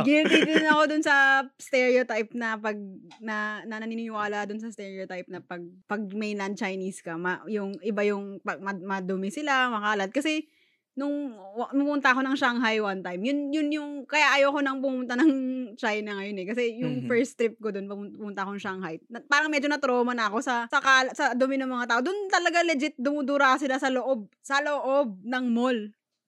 [0.00, 2.80] Guilty din ako dun sa stereotype na pag
[3.20, 8.00] na, na naniniwala dun sa stereotype na pag pag mainland Chinese ka, ma, yung iba
[8.00, 10.48] yung pag, mad, madumi sila, makalat kasi
[10.92, 11.32] nung
[11.72, 15.32] pumunta ako ng Shanghai one time, yun yun yung kaya ayoko nang pumunta ng
[15.76, 17.08] China ngayon eh kasi yung Mhm.
[17.08, 18.96] first trip ko dun pumun- pumunta akong Shanghai.
[19.08, 22.00] Na, parang medyo na trauma na ako sa sa, kal- sa dumi ng mga tao.
[22.00, 25.78] Doon talaga legit dumudura sila sa loob sa loob ng mall.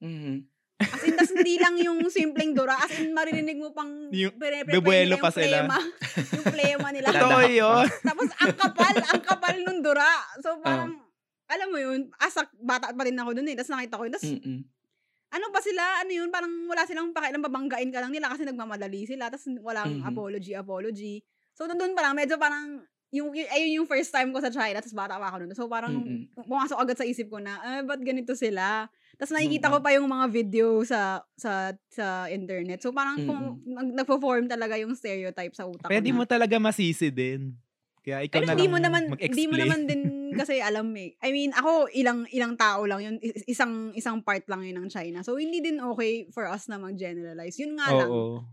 [0.01, 0.54] Mhm.
[0.75, 2.75] As in, tas hindi lang yung simpleng dura.
[2.75, 4.35] As in, maririnig mo pang Yung
[4.67, 5.57] bebuelo pa yung sila.
[5.63, 5.77] plema.
[6.35, 7.07] yung plema nila.
[7.09, 7.39] Totoo.
[7.47, 7.85] Yun.
[8.03, 10.03] Tapos, ang kapal, ang kapal nung dura.
[10.03, 10.23] Ah.
[10.43, 10.99] So, parang,
[11.47, 13.55] alam mo yun, asak, bata pa rin ako dun eh.
[13.55, 14.13] Tapos nakita ko yun.
[14.13, 14.27] Tapos,
[15.31, 19.03] ano ba sila, ano yun, parang wala silang pakialam, babanggain ka lang nila kasi nagmamadali
[19.05, 19.31] sila.
[19.31, 20.07] Tapos, walang Mhm.
[20.07, 21.15] apology, apology.
[21.55, 22.83] So, nandun pa lang, medyo parang,
[23.15, 25.51] yung, y- ayun yung first time ko sa China, tapos bata pa ako nun.
[25.53, 26.35] So, parang, Mm-mm.
[26.43, 28.85] pumasok agad sa isip ko na, eh, ba't ganito sila?
[29.15, 29.79] Tapos nakikita Mm-mm.
[29.79, 30.99] ko pa yung mga video sa
[31.33, 32.83] sa sa internet.
[32.83, 36.29] So parang kung nag- nagpo-form talaga yung stereotype sa utak Pwede ko mo na.
[36.29, 37.55] talaga masisi din.
[38.03, 40.03] Kaya ikaw Pero na hindi mo naman hindi mo naman din
[40.39, 41.15] kasi alam eh.
[41.17, 44.91] I mean, ako ilang ilang tao lang yun, is- isang isang part lang yun ng
[44.91, 45.23] China.
[45.23, 47.55] So hindi din okay for us na mag-generalize.
[47.55, 48.11] Yun nga lang.
[48.11, 48.43] Oo.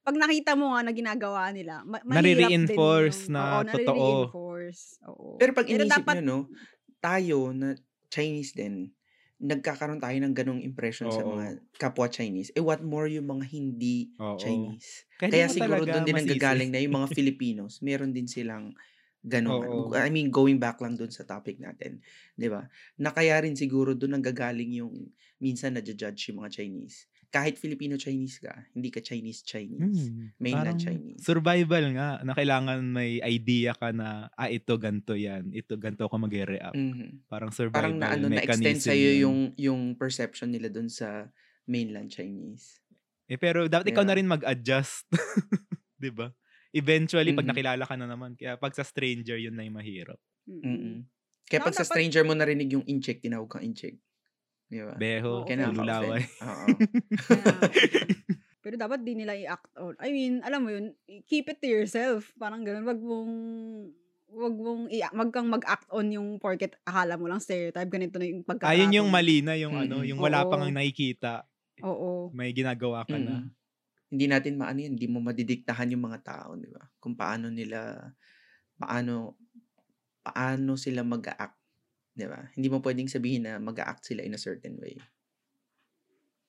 [0.00, 3.68] Pag nakita mo nga na ginagawa nila, ma- mahirap din Nare-reinforce yung- na oo, totoo.
[3.68, 4.82] nare-reinforce.
[5.06, 5.26] Oo.
[5.36, 6.38] Pero pag inisip dapat, nyo, no,
[6.98, 7.76] tayo na
[8.08, 8.88] Chinese din,
[9.40, 11.32] nagkakaroon tayo ng ganong impression sa Oo.
[11.32, 11.44] mga
[11.76, 12.52] kapwa Chinese.
[12.52, 14.36] Eh, what more yung mga hindi Oo.
[14.36, 15.04] Chinese?
[15.16, 16.36] Kaya, Kaya siguro doon din ang masisi.
[16.36, 18.72] gagaling na yung mga Filipinos, meron din silang
[19.20, 19.60] ganun.
[19.60, 19.92] Oo.
[19.92, 22.00] I mean, going back lang doon sa topic natin,
[22.36, 22.64] 'di ba?
[22.96, 27.04] Na kaya rin siguro doon ang gagaling yung minsan na judge yung mga Chinese.
[27.30, 30.10] Kahit Filipino-Chinese ka, hindi ka Chinese-Chinese.
[30.10, 31.22] Hmm, Mainland Chinese.
[31.22, 35.54] Survival nga, na kailangan may idea ka na, ah, ito, ganto yan.
[35.54, 36.74] Ito, ganto ako mag-react.
[36.74, 37.30] Mhm.
[37.30, 39.20] Parang survival Parang na ano, na-extend mechanism sa'yo yun.
[39.22, 41.30] yung, yung perception nila doon sa
[41.64, 42.82] mainland Chinese.
[43.30, 44.10] Eh, pero dapat ikaw Yeah.
[44.10, 45.06] na rin mag-adjust.
[46.02, 46.34] 'Di ba?
[46.74, 47.50] Eventually, pag Mhm.
[47.54, 48.34] nakilala ka na naman.
[48.34, 50.18] Kaya pag sa stranger, yun na yung mahirap.
[50.46, 50.66] mm-mm.
[50.66, 50.96] Mm-mm.
[51.46, 53.94] Kaya pag sa stranger mo narinig yung incheck, tinawag kang incheck.
[54.70, 54.94] Di ba?
[54.94, 56.30] Beho, nakaka-offend.
[56.46, 56.66] Oo.
[58.62, 59.96] Pero dapat di nila i-act out.
[59.98, 60.94] I mean, alam mo yun,
[61.26, 62.30] keep it to yourself.
[62.38, 62.86] Parang ganun.
[62.86, 63.32] Wag mong,
[64.30, 67.90] wag mong, i- wag kang mag-act on yung porket akala mo lang stereotype.
[67.90, 68.70] Ganito na yung pagkatapos.
[68.76, 70.08] Ayun yung mali na, yung ano, Mm-mm.
[70.14, 70.50] yung wala Oo.
[70.52, 71.48] pang nakikita.
[71.82, 72.28] Oo.
[72.36, 73.42] May ginagawa ka na.
[73.42, 73.58] Mm.
[74.10, 76.82] Hindi natin maano yun, hindi mo madidiktahan yung mga tao, di ba?
[76.98, 78.10] Kung paano nila,
[78.76, 79.38] paano,
[80.20, 81.59] paano sila mag-act,
[82.20, 82.44] di ba?
[82.52, 85.00] Hindi mo pwedeng sabihin na mag-act sila in a certain way.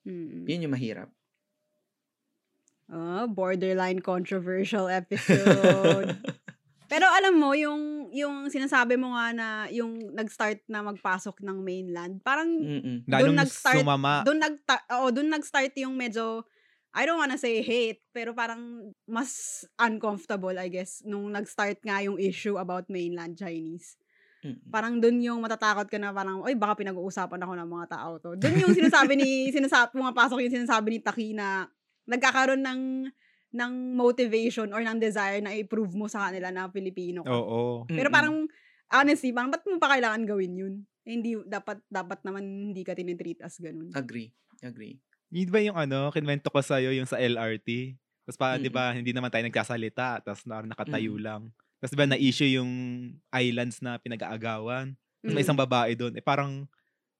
[0.04, 0.44] Mm.
[0.44, 1.10] Yun yung mahirap.
[2.92, 6.12] Ah, borderline controversial episode.
[6.92, 12.20] Pero alam mo, yung, yung sinasabi mo nga na yung nag-start na magpasok ng mainland,
[12.20, 13.08] parang Mm-mm.
[13.08, 14.28] Lalong nag-start- sumama.
[14.28, 14.60] doon nag
[15.00, 16.44] oo, doon nag-start yung medyo
[16.92, 22.20] I don't wanna say hate, pero parang mas uncomfortable, I guess, nung nag-start nga yung
[22.20, 23.96] issue about mainland Chinese.
[24.42, 24.74] Mm.
[24.74, 28.34] Parang dun yung matatakot ka na parang, oy, baka pinag-uusapan ako ng mga tao to.
[28.34, 31.70] Dun yung sinasabi ni, sinasabi, pumapasok yung sinasabi ni Taki na
[32.10, 32.82] nagkakaroon ng
[33.52, 37.36] ng motivation or ng desire na i-prove mo sa kanila na Pilipino ka.
[37.36, 37.84] Oo.
[37.84, 38.16] Pero Mm-mm.
[38.16, 38.36] parang,
[38.90, 40.74] honestly, parang ba't mo pa kailangan gawin yun?
[41.04, 43.92] Eh, hindi, dapat, dapat naman hindi ka tinitreat as ganun.
[43.92, 44.32] Agree.
[44.64, 45.04] Agree.
[45.36, 48.00] Yun ba yung ano, kinwento ko sa'yo yung sa LRT?
[48.24, 48.76] Tapos pa, di Mm.
[48.76, 51.22] ba, hindi naman tayo nagsasalita, tapos na, nakatayo Mm.
[51.22, 51.42] lang.
[51.82, 52.70] Tapos di ba, na-issue yung
[53.34, 54.94] islands na pinag-aagawan.
[54.94, 55.48] Tapos may Mm.
[55.50, 56.70] isang babae doon, eh parang,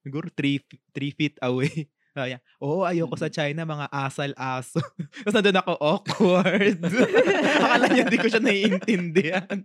[0.00, 0.62] siguro three,
[0.94, 1.90] three feet away.
[2.14, 4.78] Kaya, oo, ayoko sa China, mga asal-aso.
[5.26, 6.78] Tapos nandun ako, awkward.
[7.66, 9.58] Akala niya hindi ko siya naiintindihan.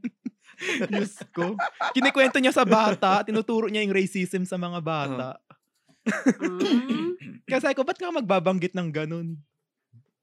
[0.89, 1.53] Diyos ko.
[1.93, 5.37] Kinikwento niya sa bata, tinuturo niya yung racism sa mga bata.
[5.37, 5.37] Ah.
[7.45, 9.37] Kaya sabi ko, ba't ka magbabanggit ng ganun?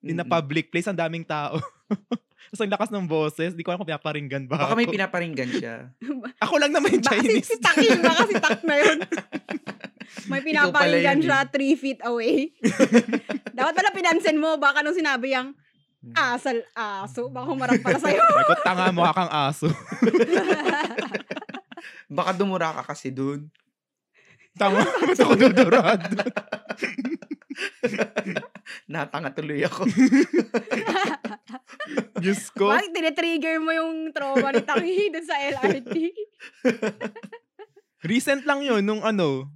[0.02, 1.60] In a public place, ang daming tao.
[2.44, 4.94] Tapos ang lakas ng boses, di ko alam kung pinaparinggan ba Baka may ako.
[4.94, 5.74] pinaparinggan siya.
[6.44, 7.48] Ako lang naman yung Baka si, Chinese.
[7.48, 8.98] si Taki, baka si Tak na yun.
[10.30, 11.74] May Ikaw pala pinaparinggan yun siya eh.
[11.74, 12.36] 3 feet away.
[13.50, 15.56] Dapat pala pinansin mo, baka nung sinabi yung
[16.04, 16.36] Hmm.
[16.36, 18.20] asal aso, baka humarap pala sa'yo.
[18.20, 19.72] Sabi ko, tanga mo kang aso.
[22.06, 23.48] Baka dumura ka kasi dun.
[24.52, 26.00] Tanga, ba't ako dudurad?
[28.84, 29.88] Natanga tuloy ako.
[32.24, 32.72] Diyos ko.
[32.72, 35.92] Bakit tinitrigger mo yung trauma ni Taki dun sa LRT?
[38.10, 39.48] Recent lang yun, nung ano,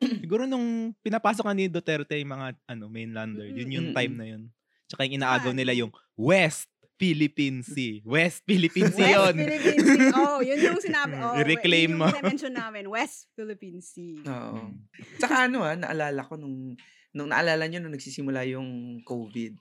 [0.00, 4.42] siguro nung pinapasok ka ni Duterte yung mga ano, mainlander, yun yung time na yun.
[4.88, 6.68] Tsaka yung inaagaw nila yung West
[7.00, 8.04] Philippine Sea.
[8.04, 9.34] West Philippine Sea West yun.
[9.40, 9.98] Philippine Sea.
[10.20, 11.16] Oh, yun yung sinabi.
[11.16, 12.06] Oh, I-reclaim yun mo.
[12.12, 12.84] yung mention namin.
[12.92, 14.20] West Philippine Sea.
[14.20, 14.68] Oo.
[15.16, 16.76] Tsaka ano ah, naalala ko nung,
[17.16, 19.56] nung naalala nyo nung nagsisimula yung COVID.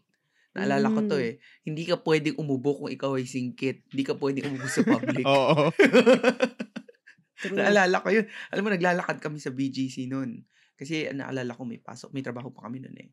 [0.50, 1.28] Naalala ko to Mm.
[1.30, 1.34] eh.
[1.62, 3.86] Hindi ka pwedeng umubo kung ikaw ay singkit.
[3.94, 5.26] Hindi ka pwedeng umubo sa public.
[5.30, 5.70] Oo.
[7.56, 8.26] Naalala ko yun.
[8.52, 10.44] Alam mo, naglalakad kami sa BGC noon.
[10.76, 13.10] Kasi naalala ko may pasok, may trabaho pa kami noon eh.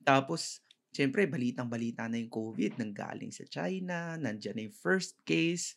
[0.00, 2.80] Tapos, syempre, balitang-balita na yung COVID.
[2.80, 5.76] Nanggaling sa China, nandyan na yung first case.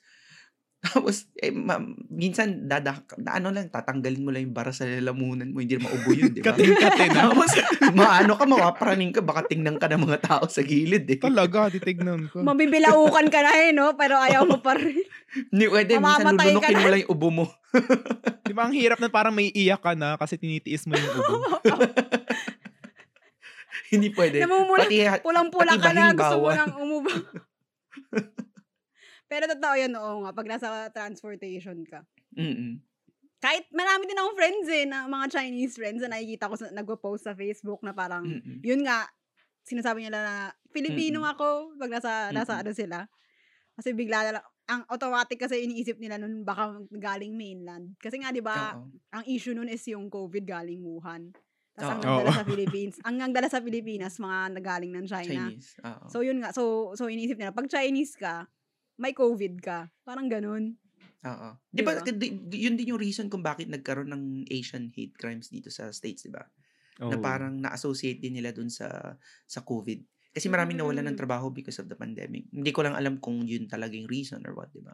[0.81, 1.77] Tapos, eh, ma-
[2.09, 5.85] minsan, dada, na ano lang, tatanggalin mo lang yung bara sa lalamunan mo, hindi na
[5.85, 6.57] maubo yun, di ba?
[6.57, 7.29] Kating-katin na.
[7.29, 7.51] Tapos,
[7.93, 11.21] maano ka, mapapraning ka, baka tingnan ka ng mga tao sa gilid eh.
[11.21, 12.41] Talaga, titignan ko.
[12.41, 13.93] Mabibilaukan ka na eh, no?
[13.93, 15.05] Pero ayaw mo pa rin.
[15.53, 16.89] Hindi, pwede, minsan Mamamatay ka lulunukin mo na.
[16.89, 17.45] lang yung ubo mo.
[18.49, 21.33] Di ba ang hirap na parang may iyak ka na kasi tinitiis mo yung ubo.
[23.93, 24.41] hindi pwede.
[24.41, 26.57] Namumula, Pati, pulang-pula pati ka na, bahing gusto mo bawal.
[26.57, 27.11] nang umubo.
[29.31, 32.03] Pero totoo yan, oo nga, pag nasa transportation ka.
[32.35, 32.83] mm
[33.41, 37.25] Kahit marami din akong friends eh, na mga Chinese friends na nakikita ko sa, nagpo-post
[37.25, 39.07] sa Facebook na parang, mm yun nga,
[39.63, 40.35] sinasabi nila na,
[40.75, 41.31] Filipino Mm-mm.
[41.31, 41.47] ako,
[41.79, 42.63] pag nasa, nasa Mm-mm.
[42.67, 42.97] ano sila.
[43.79, 47.95] Kasi bigla na lang, ang automatic kasi iniisip nila nun baka galing mainland.
[47.99, 48.75] Kasi nga, di ba,
[49.11, 51.31] ang issue nun is yung COVID galing Wuhan.
[51.75, 52.31] Tapos ang Oo.
[52.31, 55.49] sa Philippines, ang nagdala sa Pilipinas, mga nagaling ng China.
[55.51, 55.75] Chinese.
[55.81, 56.05] Oo.
[56.07, 58.47] So yun nga, so so iniisip nila pag Chinese ka,
[59.01, 59.89] may COVID ka.
[60.05, 60.77] Parang ganun.
[61.21, 61.49] Oo.
[61.69, 62.13] Di ba, Diba?
[62.13, 65.89] di- di- yun din yung reason kung bakit nagkaroon ng Asian hate crimes dito sa
[65.89, 66.41] States, di ba?
[67.01, 67.21] Na Oo.
[67.21, 70.01] parang na-associate din nila dun sa sa COVID.
[70.31, 71.21] Kasi maraming nawalan ng Mm.
[71.21, 72.47] trabaho because of the pandemic.
[72.49, 74.93] Hindi ko lang alam kung yun talagang reason or what, di ba?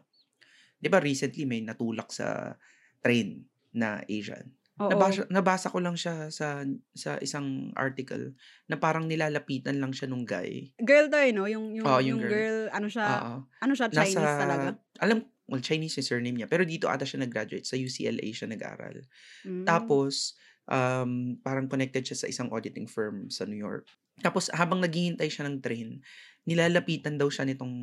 [0.78, 2.58] Di ba recently may natulak sa
[3.00, 4.50] train na Asian.
[4.78, 4.94] Oo.
[4.94, 6.62] Nabasa, nabasa ko lang siya sa
[6.94, 8.38] sa isang article
[8.70, 10.70] na parang nilalapitan lang siya nung guy.
[10.78, 11.50] Girl to eh, no?
[11.50, 12.58] Yung, yung, Oo, yung, yung girl.
[12.70, 13.38] ano siya, Oo.
[13.50, 14.78] ano siya, Chinese talaga?
[15.02, 16.48] Alam, well, Chinese yung surname niya.
[16.52, 17.66] Pero dito ata siya nag-graduate.
[17.66, 19.02] Sa UCLA siya nag-aral.
[19.48, 19.66] Mm.
[19.66, 20.38] Tapos,
[20.70, 23.90] um, parang connected siya sa isang auditing firm sa New York.
[24.22, 26.02] Tapos, habang naghihintay siya ng train,
[26.46, 27.74] nilalapitan daw siya nitong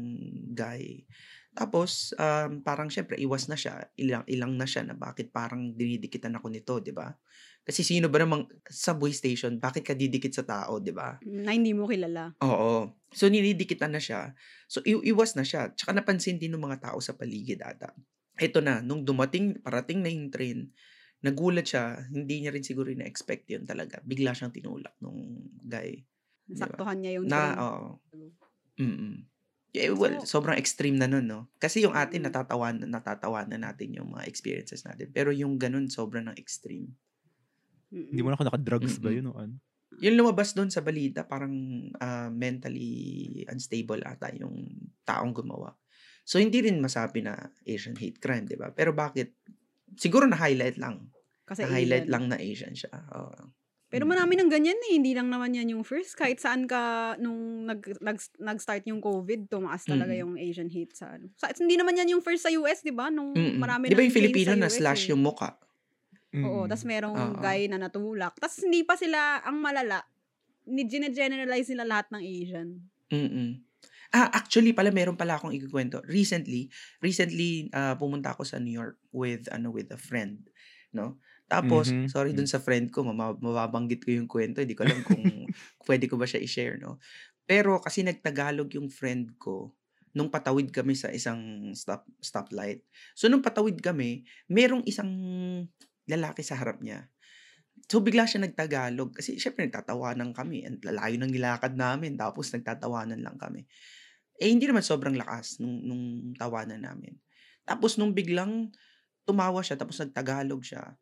[0.55, 1.03] guy.
[1.55, 3.87] Tapos, um, parang syempre, iwas na siya.
[3.95, 7.15] Ilang, ilang na siya na bakit parang dinidikitan ako nito, di ba?
[7.63, 11.17] Kasi sino ba namang subway station, bakit ka didikit sa tao, di ba?
[11.23, 12.35] na hindi mo kilala.
[12.43, 12.99] Oo.
[13.15, 14.35] So, ninidikitan na siya.
[14.67, 15.71] So, i- iwas na siya.
[15.73, 17.95] Tsaka napansin din ng mga tao sa paligid ata.
[18.35, 20.75] Ito na, nung dumating, parating na yung train,
[21.23, 24.03] nagulat siya, hindi niya rin siguro na-expect yun talaga.
[24.03, 26.03] Bigla siyang tinulak nung guy.
[26.45, 26.67] Diba?
[26.67, 27.57] Nasaktuhan niya yung Na, train.
[27.63, 27.89] oo.
[28.75, 29.34] Mm
[29.75, 31.51] Yeah, well, sobrang extreme na nun, no?
[31.59, 32.31] Kasi yung atin, Mm.
[32.31, 35.11] natatawan, natatawanan natin yung mga experiences natin.
[35.11, 36.95] Pero yung ganun, sobrang ng extreme.
[37.91, 39.19] Hindi mo na ako naka-drugs ba Mm-mm.
[39.19, 39.55] yun o ano?
[39.99, 41.55] Yung lumabas doon sa balita, parang
[41.99, 42.91] ah, mentally
[43.47, 44.67] unstable ata yung
[45.03, 45.75] taong gumawa.
[46.23, 47.35] So, hindi rin masabi na
[47.67, 48.71] Asian hate crime, di ba?
[48.71, 49.35] Pero bakit?
[49.95, 51.11] Siguro na-highlight lang.
[51.43, 52.15] Kasi Na-highlight Asian.
[52.15, 52.95] lang na Asian siya.
[53.11, 53.51] Oo.
[53.95, 54.11] Pero Mm.
[54.11, 54.99] marami ng ganyan eh.
[54.99, 56.19] Hindi lang naman yan yung first.
[56.19, 60.19] Kahit saan ka nung nag, nag, nag-start yung COVID, tumaas talaga Mm.
[60.19, 61.31] yung Asian hate sa ano.
[61.39, 63.07] Sa, hindi naman yan yung first sa US, di ba?
[63.07, 63.63] Nung Mm-mm.
[63.63, 65.11] marami Di ba ng yung Filipino na US slash eh.
[65.15, 65.55] yung mukha?
[66.35, 66.69] Oo, Mm.
[66.69, 67.39] tas merong Oo.
[67.39, 68.35] guy na natulak.
[68.43, 70.03] Tas hindi pa sila, ang malala,
[70.67, 72.69] ni generalize nila lahat ng Asian.
[73.15, 73.63] Mm.
[74.11, 76.03] Ah, actually pala meron pala akong ikukwento.
[76.07, 76.67] Recently,
[76.99, 80.51] recently ah, pumunta ako sa New York with ano with a friend,
[80.91, 81.19] no?
[81.51, 82.09] Tapos, Mhm.
[82.09, 84.61] sorry dun sa friend ko, mababanggit ko yung kwento.
[84.65, 85.23] Hindi ko alam kung
[85.89, 86.99] pwede ko ba siya i-share, no?
[87.45, 89.77] Pero kasi nagtagalog yung friend ko
[90.17, 92.87] nung patawid kami sa isang stop stoplight.
[93.19, 95.11] So nung patawid kami, merong isang
[96.09, 97.09] lalaki sa harap niya.
[97.91, 100.65] So bigla siya nagtagalog kasi syempre nagtatawanan kami.
[100.65, 103.67] Ang lalayo ng nilakad namin tapos nagtatawanan lang kami.
[104.41, 106.05] Eh hindi naman sobrang lakas nung, nung
[106.39, 107.19] tawanan namin.
[107.67, 108.71] Tapos nung biglang
[109.29, 110.97] tumawa siya tapos nagtagalog siya,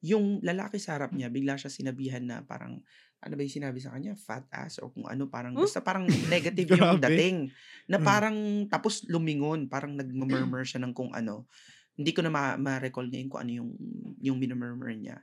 [0.00, 2.78] yung lalaki sa harap niya, bigla siya sinabihan na parang,
[3.18, 4.14] ano ba yung sinabi sa kanya?
[4.14, 5.66] Fat ass or kung ano, parang, Huh?
[5.66, 7.50] basta parang negative yung dating.
[7.90, 8.06] Na Mm.
[8.06, 8.36] parang,
[8.70, 11.50] tapos lumingon, parang nagmumurmur siya ng kung ano.
[11.98, 13.70] Hindi ko na ma- ma-recall ngayon kung ano yung,
[14.22, 15.18] yung minumurmur niya.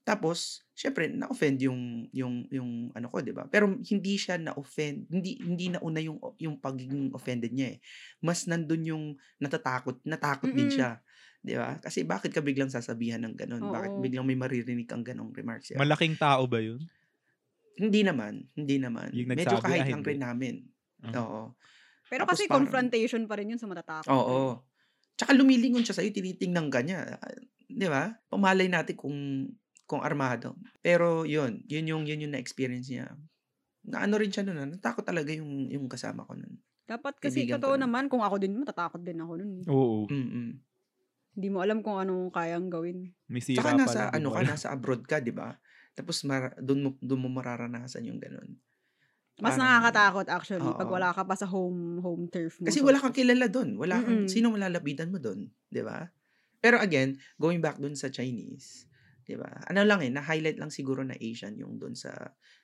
[0.00, 3.50] Tapos, syempre, na-offend yung, yung, yung ano ko, di ba?
[3.50, 7.78] Pero hindi siya na-offend, hindi, hindi nauna yung, yung pagiging offended niya eh.
[8.22, 9.04] Mas nandun yung
[9.42, 10.76] natatakot, natakot din Mm-mm.
[10.78, 11.02] siya.
[11.46, 11.78] Di ba?
[11.78, 13.62] Kasi bakit ka biglang sasabihan ng ganun?
[13.62, 14.02] Bakit Oo.
[14.02, 15.70] biglang may maririnig kang ganong remarks?
[15.70, 15.78] Yeah.
[15.78, 16.82] Malaking tao ba yun?
[17.78, 19.14] Hindi naman, hindi naman.
[19.14, 20.54] Yung Medyo nagsabi, kahit ah, lang rin namin.
[21.06, 21.14] Ah.
[21.22, 21.42] Oo.
[22.10, 24.10] Pero Tapos kasi parang- confrontation pa rin yun sa matatakot.
[24.10, 24.16] eh.
[24.16, 24.58] Oo.
[25.14, 27.14] Tsaka lumilingon siya sa'yo, tinitingnan ka niya.
[27.22, 27.30] Ah,
[27.66, 28.10] Di ba?
[28.26, 29.14] Pamalay natin kung
[29.86, 30.58] kung armado.
[30.82, 33.06] Pero yun, yun yung yun yung na-experience niya.
[33.86, 36.58] Na ano rin siya noon, ah, natakot talaga yung yung kasama ko noon.
[36.86, 39.50] Dapat kasi Kaibigan ko totoo naman, kung ako din, matatakot din ako nun.
[39.66, 40.06] Oo.
[40.10, 40.58] Mm.
[41.36, 43.12] Hindi mo alam kung anong kayang gawin.
[43.28, 45.52] May sira Tsaka nasa pala, ano ka, nasa abroad ka, 'di ba?
[45.92, 48.56] Tapos mar- doon mo doon mo mararanasan yung ganun.
[49.36, 50.96] Mas Parang- nakakatakot actually pag Oo.
[50.96, 52.64] wala ka pa sa home home turf mo.
[52.64, 53.76] Kasi So, wala kang kilala doon.
[53.76, 54.32] Wala kang Mm-mm.
[54.32, 56.08] sino malalapitan mo doon, 'di ba?
[56.56, 58.88] Pero again, going back doon sa Chinese,
[59.28, 59.60] 'di ba?
[59.68, 62.16] Ano lang eh, na-highlight lang siguro na Asian yung doon sa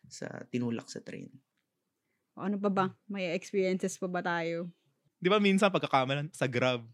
[0.09, 1.29] sa tinulak sa train.
[2.33, 2.87] Ano pa ba?
[3.05, 4.73] May experiences pa ba tayo?
[5.21, 6.89] Di ba minsan pagkakamalan sa Grab,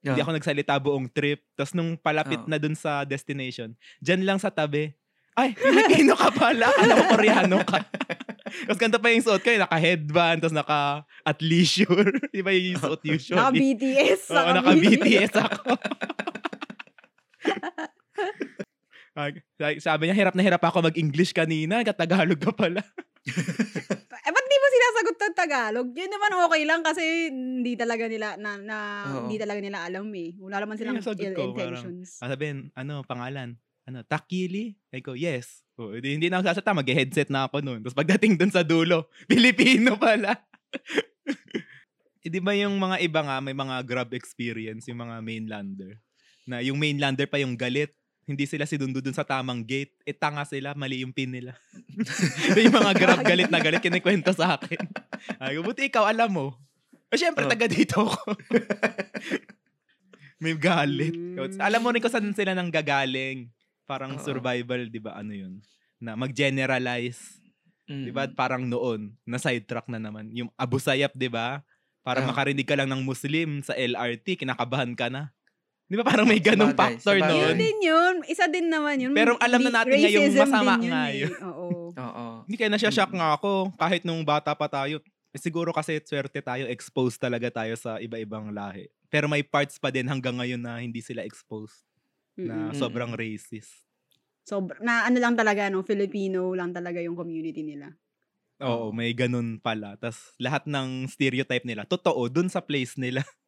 [0.00, 0.24] hindi Yeah.
[0.24, 1.44] ako nagsalita buong trip.
[1.52, 2.48] Tapos nung palapit Oo.
[2.48, 4.96] na dun sa destination, dyan lang sa tabi,
[5.36, 6.68] ay, Filipino ka pala.
[6.82, 7.80] Alam ko, Koreano ka.
[8.66, 12.10] Tapos ganito pa yung suot ko, naka-headband, tapos naka-athleisure.
[12.34, 13.38] Di ba yung suot usually?
[13.38, 14.22] Naka-BTS.
[14.34, 15.70] Oo, naka-BTS ako.
[19.84, 21.84] Sabi niya, hirap na hirap ako mag-English kanina.
[21.84, 22.80] Katagalog ka pala.
[23.20, 25.88] Eh, ba't di mo sinasagot ng Tagalog?
[25.92, 28.76] Yun naman okay lang kasi hindi talaga nila na, na
[29.12, 29.28] Oo.
[29.28, 30.32] hindi talaga nila alam eh.
[30.40, 32.16] Wala naman silang Yung sagot ill ko, intentions.
[32.24, 33.60] Ah, sabihin, ano, pangalan?
[33.84, 34.80] Ano, Takili?
[34.88, 35.60] Ay ko, yes.
[35.76, 37.84] O, hindi, hindi na ako sasata, mag-headset na ako noon.
[37.84, 40.32] Tapos pagdating dun sa dulo, Pilipino pala.
[42.20, 46.04] Eh, di ba yung mga iba nga, may mga grab experience, yung mga mainlander.
[46.44, 47.96] Na yung mainlander pa yung galit,
[48.30, 49.92] hindi sila sinundo dun sa tamang gate.
[50.06, 51.58] Eh, tanga sila, mali yung pin nila.
[52.56, 54.78] yung mga grab galit na galit, kinikwento sa akin.
[55.42, 56.46] Ay, buti ikaw, alam mo.
[57.10, 57.50] Eh, syempre, Oh.
[57.50, 58.18] taga dito ko.
[60.40, 61.12] may galit.
[61.12, 61.60] Mm.
[61.60, 63.50] Alam mo rin kung saan sila nang gagaling.
[63.84, 64.22] Parang Oo.
[64.22, 65.18] survival, di ba?
[65.18, 65.60] Ano yun?
[66.00, 67.42] Na mag-generalize.
[67.84, 68.04] Mm.
[68.08, 68.24] Di ba?
[68.30, 70.30] Parang noon, na sidetrack na naman.
[70.32, 71.60] Yung Abu Sayyaf, di ba?
[72.00, 72.28] Para Ah.
[72.30, 75.28] makarinig ka lang ng Muslim sa LRT, kinakabahan ka na.
[75.90, 77.34] Di ba parang may ganong Sabagay, factor sabagay.
[77.34, 77.58] Yun noon?
[77.58, 78.14] din yun.
[78.30, 79.10] Isa din naman yun.
[79.10, 81.18] Pero alam na natin racism masama din yun nga eh.
[81.18, 81.32] yun.
[81.50, 81.68] Oo.
[81.90, 82.26] Oo.
[82.46, 83.74] Hindi kaya nasya-shock nga ako.
[83.74, 85.02] Kahit nung bata pa tayo,
[85.34, 88.86] eh, siguro kasi swerte tayo, exposed talaga tayo sa iba-ibang lahi.
[89.10, 91.82] Pero may parts pa din hanggang ngayon na hindi sila exposed.
[92.38, 92.78] Na Mm-mm.
[92.78, 93.82] sobrang racist.
[94.46, 95.82] So, na ano lang talaga, no?
[95.82, 97.90] Filipino lang talaga yung community nila.
[98.60, 99.96] Oo, may ganun pala.
[99.96, 103.26] Tapos lahat ng stereotype nila, totoo, dun sa place nila.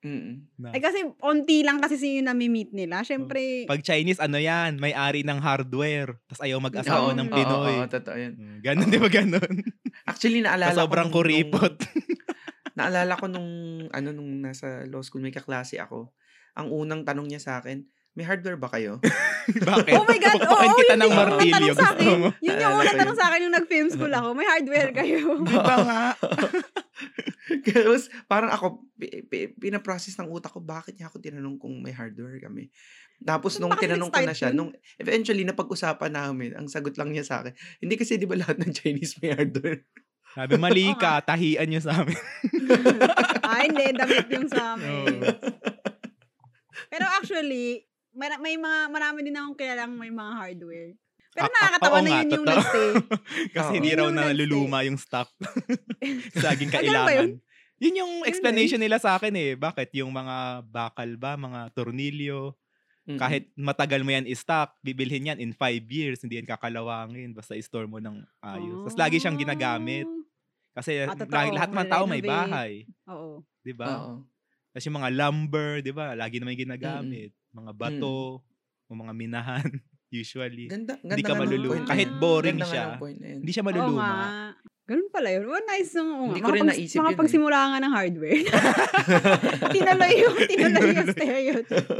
[0.00, 0.48] Mm.
[0.56, 3.04] Na, Eh kasi, onti lang kasi yung nami-meet nila.
[3.04, 6.16] Siyempre, pag Chinese, ano yan, may-ari ng hardware.
[6.24, 7.74] Tapos ayaw mag-asawa Oo, ng Oo, Pinoy.
[7.76, 8.32] oo, totoo yun.
[8.34, 9.54] Mm, Ganun, di ba ganun?
[10.10, 11.76] Actually, naalala ko sobrang kuripot.
[11.76, 12.08] nung-
[12.80, 13.50] naalala ko nung,
[13.92, 16.08] ano, nung nasa law school, may kaklase ako.
[16.56, 18.98] Ang unang tanong niya sa akin, may hardware ba kayo?
[19.70, 19.94] Bakit?
[19.94, 21.54] oh my God, oo, Pupukin kita yun ng yung unang martilyo.
[21.54, 22.16] tanong sa Gusto akin.
[22.16, 22.28] mo?
[22.38, 23.18] Yun yung unang tanong yun.
[23.18, 24.28] sa akin nung nag-film school ako.
[24.32, 25.18] May hardware kayo.
[25.48, 26.02] Di ba nga?
[27.66, 31.90] Tapos, parang ako, pi- pi- pinaprocess ng utak ko, bakit niya ako tinanong kung may
[31.90, 32.70] hardware kami?
[33.20, 37.10] Tapos, nung ba kasi tinanong ko na siya, nung eventually, napag-usapan namin, ang sagot lang
[37.10, 39.82] niya sa akin, hindi kasi di ba lahat ng Chinese may hardware?
[40.30, 42.14] Sabi, mali ka, tahian nyo sa amin.
[43.42, 43.86] ah, hindi.
[43.90, 45.26] Damit yung sa amin.
[45.26, 45.34] Oo.
[46.86, 47.82] Pero actually,
[48.20, 50.92] may, may mga, marami din akong kilalang may mga hardware.
[51.30, 52.88] Pero Ah, ah, nakakatawa oo na nga, yun yung nagstay.
[53.54, 53.76] Kasi Oo.
[53.78, 55.30] hindi raw yung na naluluma yung stock.
[56.42, 56.84] Saging Ah, ba yun?
[56.84, 57.26] kailangan.
[57.80, 59.50] Yun yung Yun explanation nila sa akin eh.
[59.56, 59.88] Bakit?
[59.96, 62.52] Yung mga bakal ba, mga tornilyo,
[63.08, 63.16] Mm-mm.
[63.16, 67.88] kahit matagal mo yan i-stock, bibilhin yan in five years, hindi yan kakalawangin, basta i-store
[67.88, 68.84] mo ng ayos.
[68.84, 70.04] Tapos lagi siyang ginagamit.
[70.04, 70.20] Oh.
[70.76, 71.56] Kasi Ah, totoo.
[71.56, 72.84] lahat ng tao may bahay.
[73.08, 73.40] Oo.
[73.64, 74.18] Di ba?
[74.70, 74.78] Oo.
[74.78, 76.14] Tapos yung mga lumber, di ba?
[76.14, 77.34] Lagi naman ginagamit.
[77.50, 78.46] Mga bato,
[78.90, 79.66] o mga minahan,
[80.14, 80.70] usually.
[80.70, 81.86] Ganda, ganda Hindi ka maluluma.
[81.86, 82.84] Kahit boring Ganda siya.
[82.98, 84.10] Hindi siya Oo maluluma.
[84.90, 85.46] Ganun pala yun.
[85.46, 85.94] Oh, nice.
[85.94, 86.34] ng oo nga.
[86.34, 87.06] Hindi ko rin naisip yun eh.
[87.06, 88.42] Makapagsimula nga ng hardware.
[89.74, 91.90] tinuloy yung, tinuloy yung stereotype.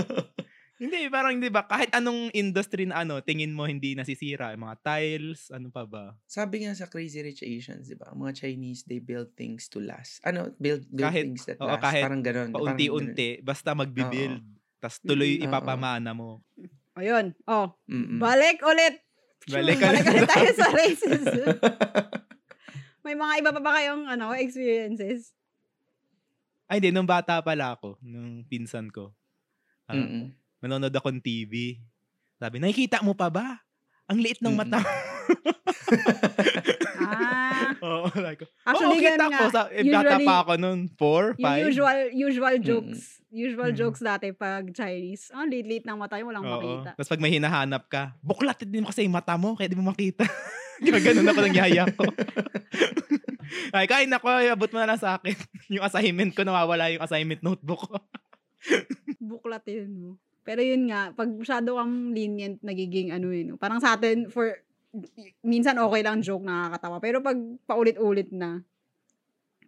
[0.80, 4.48] Hindi, parang hindi ba, kahit anong industry na ano, tingin mo hindi nasisira.
[4.50, 6.16] Mga tiles, ano pa ba?
[6.24, 8.08] Sabi nga sa Crazy Rich Asians, di ba?
[8.08, 10.24] Ang mga Chinese, they build things to last.
[10.24, 10.56] Ano?
[10.56, 11.84] Build, build Kahit- things that oo, last.
[11.84, 12.48] kahit parang ganun.
[12.48, 14.40] parang Paunti-unti, basta magbibuild.
[14.80, 15.46] Tapos tuloy Mm, oo.
[15.46, 16.40] ipapamana mo.
[16.96, 17.36] Ayun.
[17.44, 17.76] Oh.
[17.84, 18.16] Mm-mm.
[18.16, 19.04] balik ulit.
[19.52, 20.24] Balik balik ulit.
[20.26, 21.44] tayo sa racism.
[23.04, 25.32] May mga iba pa ba kayong ano, experiences?
[26.64, 29.12] Ay, hindi, nung bata pala ako, nung pinsan ko.
[29.88, 30.30] Mm-mm.
[30.60, 31.80] Manonood ako ng TV.
[32.36, 33.60] Sabi, nakikita mo pa ba?
[34.06, 34.80] Ang liit ng mata.
[37.00, 39.44] Ah, Oo, like, actually, Oo, kita ko.
[39.50, 41.40] Sa, bata Usually, pa ako nun, 4, 5.
[41.40, 43.00] Yung usual, usual jokes.
[43.30, 43.78] Usual Mm.
[43.78, 45.32] jokes dati pag Chinese.
[45.32, 46.54] Oh, late-late ng mata yung walang Oo.
[46.54, 46.94] makita.
[46.94, 49.90] Tapos pag may hinahanap ka, buklat din mo kasi yung mata mo, kaya di mo
[49.90, 50.22] makita.
[50.84, 52.04] Ganun ako ng yaya ko.
[53.74, 55.34] Ay, kain ako, abot mo na lang sa akin.
[55.74, 57.98] yung assignment ko, nawawala yung assignment notebook ko.
[59.18, 60.10] Buklatin mo.
[60.40, 63.54] Pero yun nga, pag masyado kang lenient, nagiging ano yun.
[63.54, 63.56] no?
[63.60, 64.48] Parang sa atin, for,
[65.44, 66.96] minsan okay lang joke, nakakatawa.
[66.98, 67.36] Pero pag
[67.68, 68.64] paulit-ulit na,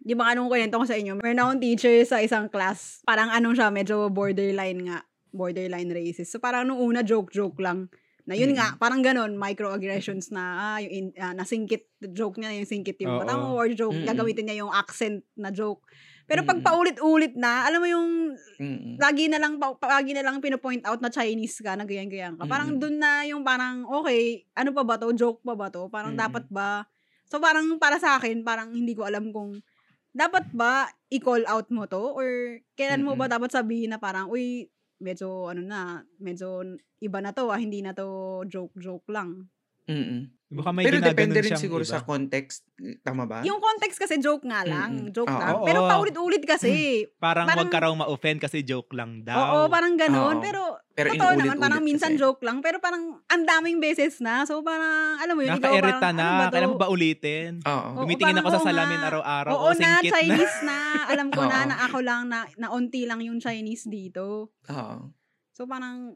[0.03, 1.15] di ba anong kwento ko sa inyo?
[1.15, 2.99] Meron akong teacher sa isang class.
[3.07, 4.99] Parang ano siya, medyo borderline nga.
[5.31, 6.35] Borderline racist.
[6.35, 7.87] So parang nung una, joke-joke lang.
[8.23, 8.57] Na yun Mm.
[8.57, 10.43] nga, parang ganon, microaggressions na,
[10.75, 13.19] ah, yung in, ah, nasingkit, joke niya, yung singkit yung Oo.
[13.19, 14.07] mata mo, or joke, Mm-mm.
[14.07, 15.83] gagamitin niya yung accent na joke.
[16.23, 16.67] Pero pag Mm-mm.
[16.67, 18.09] paulit-ulit na, alam mo yung
[18.59, 18.95] Mm-mm.
[18.95, 22.47] lagi na lang lagi na lang pinopoint out na Chinese ka, na ganyan-ganyan ka.
[22.47, 22.79] Parang Mm.
[22.79, 25.11] dun na yung parang, okay, ano pa ba to?
[25.11, 25.91] Joke pa ba to?
[25.91, 26.21] Parang Mm.
[26.23, 26.87] dapat ba?
[27.27, 29.59] So parang para sa akin, parang hindi ko alam kung
[30.13, 32.13] dapat ba i-call out mo to?
[32.13, 33.33] Or kailan mo ba Mm-mm.
[33.35, 34.69] dapat sabihin na parang, uy,
[35.03, 36.63] medyo ano na, medyo
[37.03, 39.51] iba na to ah, hindi na to joke-joke lang.
[39.89, 40.31] Mm-mm.
[40.53, 41.91] Baka may Pero depende rin siyang siguro iba.
[41.91, 42.63] sa context.
[43.01, 43.41] Tama ba?
[43.41, 45.11] Yung context kasi joke nga lang, Mm-mm.
[45.11, 45.39] joke Oo.
[45.39, 45.53] lang.
[45.55, 45.65] Oo.
[45.65, 46.71] Pero paulit-ulit kasi.
[47.17, 49.35] Parang, parang- wag ka raw ma-offend kasi joke lang daw.
[49.35, 50.37] Oo, parang ganun.
[50.37, 50.43] Oo.
[50.43, 50.61] Pero
[50.93, 52.21] Pero Totoo naman, parang minsan kasi.
[52.21, 54.45] joke lang, pero parang ang daming beses na.
[54.45, 56.21] So parang, alam mo yun, ikaw Nakairita parang, na.
[56.21, 56.45] ano ba?
[56.53, 57.51] Kailan mo ba ulitin?
[57.65, 57.89] Oo.
[58.05, 59.51] Gumitingin parang, ako sa salamin araw-araw.
[59.51, 60.13] Oo o na, singkit na.
[60.13, 60.77] Chinese na.
[61.09, 64.53] Alam ko na, na ako lang, na, na onti lang yung Chinese dito.
[64.69, 64.97] Oo.
[65.49, 66.13] So parang,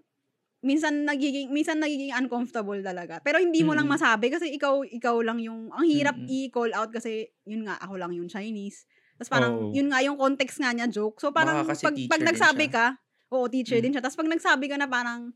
[0.65, 3.21] minsan nagiging minsan nagiging uncomfortable talaga.
[3.21, 3.97] Pero hindi mo lang Mm-mm.
[3.99, 6.49] masabi kasi ikaw ikaw lang yung ang hirap Mm-mm.
[6.49, 8.89] i-call out kasi yun nga ako lang yung Chinese.
[9.17, 9.73] Tapos parang Oo.
[9.73, 11.21] yun nga yung context nga niya joke.
[11.21, 12.97] So parang pag, pag nagsabi ka,
[13.33, 13.83] oo teacher Mm.
[13.85, 14.03] din siya.
[14.05, 15.33] Tapos pag nagsabi ka na parang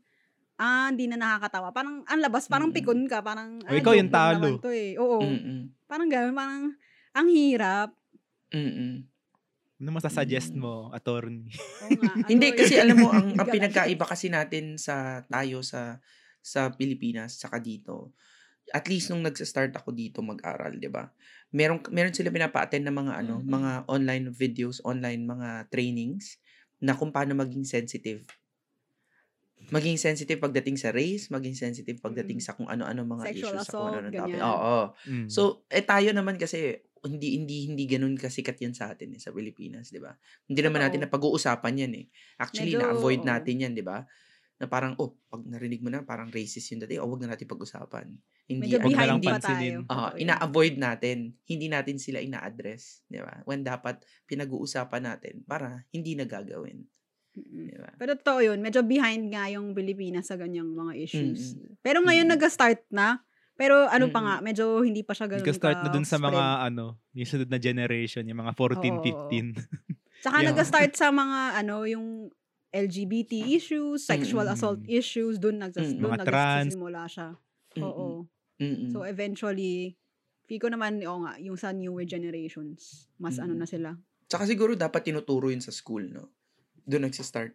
[0.62, 1.74] ah, hindi na nakakatawa.
[1.74, 2.78] Parang ang labas, parang Mm-mm.
[2.82, 4.46] pikon ka, parang O, ah, ikaw joke yung lang talo.
[4.62, 4.94] To, eh.
[4.94, 5.18] Oo.
[5.22, 5.60] Mm-mm.
[5.90, 6.62] Parang gano'n, parang
[7.12, 7.88] ang hirap.
[8.54, 9.11] Mm-mm.
[9.82, 11.50] Ano masasuggest mo, attorney?
[11.82, 12.14] Oo nga.
[12.30, 12.54] ano Hindi eh.
[12.54, 15.98] kasi alam mo ang, ang pinagkaiba kasi natin sa tayo sa
[16.38, 18.14] sa Pilipinas saka dito.
[18.70, 21.10] At least nung nagsa-start ako dito mag-aral, 'di ba?
[21.50, 23.50] Meron meron sila pinapa-attend na mga ano, Mm-mm.
[23.50, 26.38] mga online videos, online mga trainings
[26.78, 28.22] na kung paano maging sensitive.
[29.72, 32.44] Maging sensitive pagdating sa race, maging sensitive pagdating Mm.
[32.44, 34.42] sa kung ano-ano mga Sexual issues sa kung ano assault, topic.
[34.42, 34.78] Oo.
[35.10, 35.26] Mm.
[35.26, 35.40] So,
[35.72, 39.90] eh tayo naman kasi hindi hindi hindi ganoon kasikat 'yan sa atin eh, sa Pilipinas,
[39.90, 40.14] 'di ba?
[40.46, 41.06] Hindi naman natin Totoo.
[41.06, 42.06] na pag-uusapan 'yan eh.
[42.38, 44.06] Actually, Medyo, na-avoid natin 'yan, 'di ba?
[44.62, 47.50] Na parang oh, pag narinig mo na parang racist yung dati, oh, wag na natin
[47.50, 48.06] pag-usapan.
[48.46, 49.74] Hindi Medyo behind lang pansinin.
[49.90, 50.22] ah, yun.
[50.28, 51.34] ina-avoid natin.
[51.46, 53.42] Hindi natin sila ina-address, 'di ba?
[53.48, 56.86] When dapat pinag-uusapan natin para hindi na gagawin,
[57.32, 57.66] Mm-mm.
[57.66, 57.90] 'di ba?
[57.96, 61.56] Pero totoo yun, medyo behind nga yung Pilipinas sa ganyang mga issues.
[61.56, 61.80] Mm-mm.
[61.80, 62.34] Pero ngayon Mm-mm.
[62.38, 63.24] nag-start na.
[63.56, 64.26] Pero ano pa Mm-mm.
[64.26, 67.60] nga, medyo hindi pa siya ganun Nag-start na dun sa mga, ano, yung sunod na
[67.60, 69.04] generation, yung mga 14, Oo.
[69.04, 69.48] 15.
[70.22, 70.48] Saka Yeah.
[70.54, 72.06] nag-start sa mga ano, yung
[72.72, 74.56] LGBT issues, sexual Mm-mm.
[74.56, 76.00] assault issues, dun, nagsas, Mm-mm.
[76.00, 76.72] dun Mga trans.
[76.72, 77.28] nagsisimula siya.
[77.76, 77.84] Mm-mm.
[77.84, 78.08] Oo.
[78.62, 78.90] Mm-mm.
[78.96, 80.00] So eventually,
[80.52, 83.60] ko naman, oo nga, yung sa newer generations, mas ano Mm-mm.
[83.60, 83.90] na sila.
[84.28, 86.32] Tsaka siguro dapat tinuturo yun sa school, no?
[86.88, 87.52] Doon nagsi-start.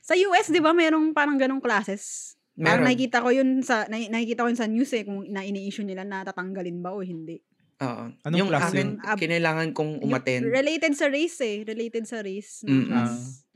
[0.00, 2.37] Sa US, di ba, merong parang ganong classes?
[2.58, 2.86] Parang Meron.
[2.90, 6.02] nakikita ko yun sa, na, nakikita ko yun sa news eh, kung na ini-issue nila
[6.02, 7.38] na tatanggalin ba o hindi.
[7.78, 8.10] Oo.
[8.26, 8.90] Anong yung class akin, yun?
[9.00, 10.42] Ab- kinailangan kong Yung umattend.
[10.44, 11.62] related sa race eh.
[11.62, 12.66] Related sa race.
[12.66, 13.46] class.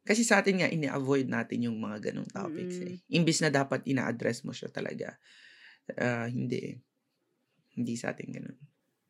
[0.00, 2.96] Kasi sa atin nga, ini-avoid natin yung mga ganong topics eh.
[3.10, 5.20] Imbis na dapat ina-address mo siya talaga.
[5.92, 6.74] Ah, hindi eh.
[7.74, 8.56] Hindi sa atin ganun.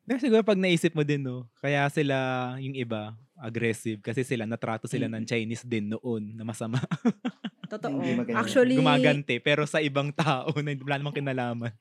[0.03, 2.17] Pero siguro pag naisip mo din, no, kaya sila,
[2.59, 5.29] yung iba, aggressive kasi sila, natrato sila ng Mm.
[5.29, 6.79] Chinese din noon na masama.
[7.67, 7.99] Totoo.
[7.99, 8.39] Hindi maganda.
[8.41, 11.73] Actually, Gumaganti, pero sa ibang tao na hindi- wala namang kinalaman.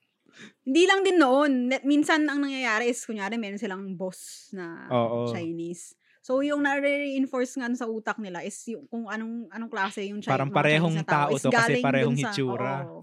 [0.67, 1.51] hindi lang din noon.
[1.81, 5.31] Minsan ang nangyayari is, kunyari, meron silang boss na Oo.
[5.31, 5.95] Chinese.
[6.19, 10.33] So, yung na-reinforce nga sa utak nila is yung, kung anong anong klase yung Chinese,
[10.33, 12.73] Parang parehong Chinese na tao, tao is to kasi galing parehong sa- hitsura.
[12.83, 12.99] oo.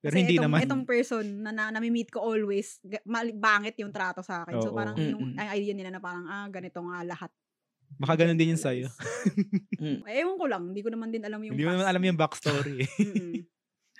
[0.00, 0.60] Pero Kasi hindi itong, naman.
[0.64, 2.80] itong person na, na nami-meet ko always,
[3.36, 4.56] bangit yung trato sa akin.
[4.64, 4.76] So, Oo.
[4.78, 5.36] parang yung Mm-mm.
[5.36, 7.28] ang idea nila na parang, ah, ganito nga lahat.
[7.98, 8.88] Baka ganun din yun sa'yo.
[9.80, 10.06] Mm.
[10.22, 10.62] Ewan ko lang.
[10.70, 12.84] Hindi ko naman din alam yung Hindi mo naman alam yung backstory.
[13.00, 13.44] Mm-mm.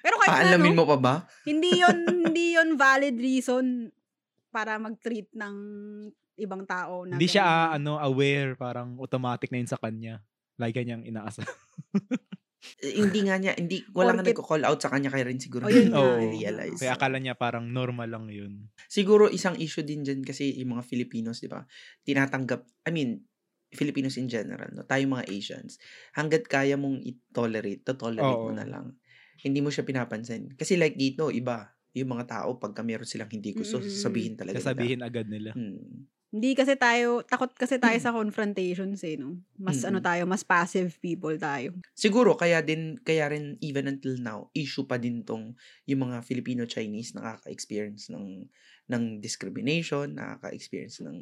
[0.01, 1.15] Pero kahit na, Paalamin no, mo pa ba?
[1.45, 3.93] hindi yon hindi yon valid reason
[4.49, 5.57] para mag-treat ng
[6.41, 7.77] ibang tao na hindi siya ah, ganun.
[7.77, 10.25] ano aware, parang automatic na yun sa kanya.
[10.57, 11.45] Like kanyang inaasa.
[12.81, 15.65] Eh, hindi nga niya, hindi, wala nga Porket- nagko-call out sa kanya kaya rin siguro
[15.65, 16.81] Oh, yun hindi nga, yun realize.
[16.81, 18.69] Kaya akala niya parang normal lang yun.
[18.85, 21.65] Siguro isang issue din dyan kasi yung mga Filipinos, di ba?
[22.05, 23.25] Tinatanggap, I mean,
[23.71, 24.83] Filipinos in general, no?
[24.87, 25.79] tayo mga Asians,
[26.15, 28.55] hanggat kaya mong i-tolerate, to tolerate mo Oo.
[28.55, 28.99] na lang.
[29.41, 30.55] Hindi mo siya pinapansin.
[30.59, 33.91] Kasi like dito, iba, yung mga tao, pagka meron silang hindi gusto, Mm, mm, mm.
[33.91, 34.63] sasabihin talaga nila.
[34.63, 35.51] Sasabihin agad nila.
[35.55, 36.07] Hmm.
[36.31, 39.43] Hindi kasi tayo, takot kasi tayo sa confrontations eh, no?
[39.59, 40.07] Mas ano Mm-mm.
[40.07, 41.75] tayo, mas passive people tayo.
[41.91, 45.59] Siguro, kaya din, kaya rin even until now, issue pa din tong
[45.91, 48.47] yung mga Filipino-Chinese nakaka-experience ng,
[48.87, 51.19] ng discrimination, nakaka-experience ng,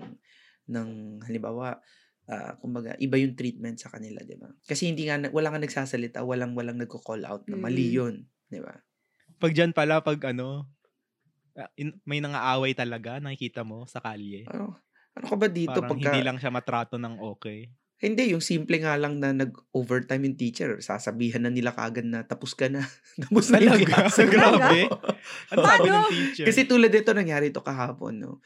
[0.68, 0.88] ng
[1.24, 1.80] halimbawa,
[2.28, 4.52] ah, kumbaga, iba yung treatment sa kanila, di ba?
[4.62, 7.94] Kasi hindi nga, na- wala nga nagsasalita, walang, walang nagko-call out na mali Mm.
[7.96, 8.14] yun,
[8.46, 8.76] di ba?
[9.40, 10.68] Pag dyan pala, pag ano,
[11.54, 14.44] ah, in- may nangaaway talaga, nakikita mo sa kalye.
[14.52, 14.76] Ano,
[15.16, 17.72] ano ka ba dito Parang pagka, hindi lang siya matrato ng okay.
[17.98, 22.54] hindi, yung simple nga lang na nag-overtime yung teacher, sasabihan na nila kagad na tapos
[22.54, 22.86] ka na.
[23.26, 23.82] tapos na yung.
[24.30, 24.86] Grabe.
[25.50, 26.06] Ano sabi Paano?
[26.06, 26.46] ng teacher?
[26.46, 28.38] Kasi tulad dito nangyari ito kahapon, no?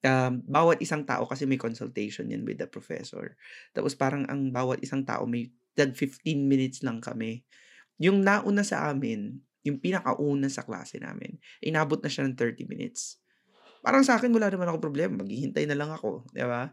[0.00, 3.36] Um, bawat isang tao kasi may consultation yan with the professor.
[3.76, 7.44] Tapos parang ang bawat isang tao may tag 15 minutes lang kami.
[8.00, 13.20] Yung nauna sa amin, yung pinakauna sa klase namin, inabot na siya ng 30 minutes.
[13.84, 16.72] Parang sa akin wala naman ako problema, maghihintay na lang ako, di ba?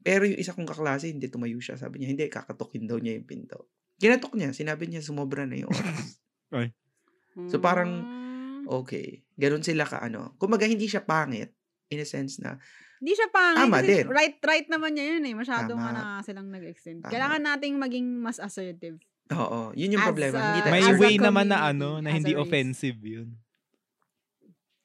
[0.00, 1.76] Pero yung isa kong kaklase, hindi tumayo siya.
[1.76, 3.68] Sabi niya, hindi, kakatukin daw niya yung pinto.
[4.00, 6.18] Kinatok niya, sinabi niya, sumobra na yung oras.
[7.48, 8.20] So, parang-
[8.62, 8.68] Mm.
[8.68, 9.24] Okay.
[9.34, 10.36] Ganun sila ka ano.
[10.36, 11.50] Kumbaga hindi siya pangit
[11.92, 12.56] in a sense na
[12.98, 13.58] Hindi siya pangit.
[13.60, 14.06] Tama kasi din.
[14.08, 15.34] right, right naman niya yun eh.
[15.34, 17.02] Masyado nga na silang nag-extend.
[17.02, 17.10] Tama.
[17.10, 18.96] Kailangan nating maging mas assertive.
[19.28, 20.36] oo, yun yung As problema.
[20.36, 22.40] a- hindi tayo May way naman na ano, na hindi race.
[22.40, 23.34] offensive yun.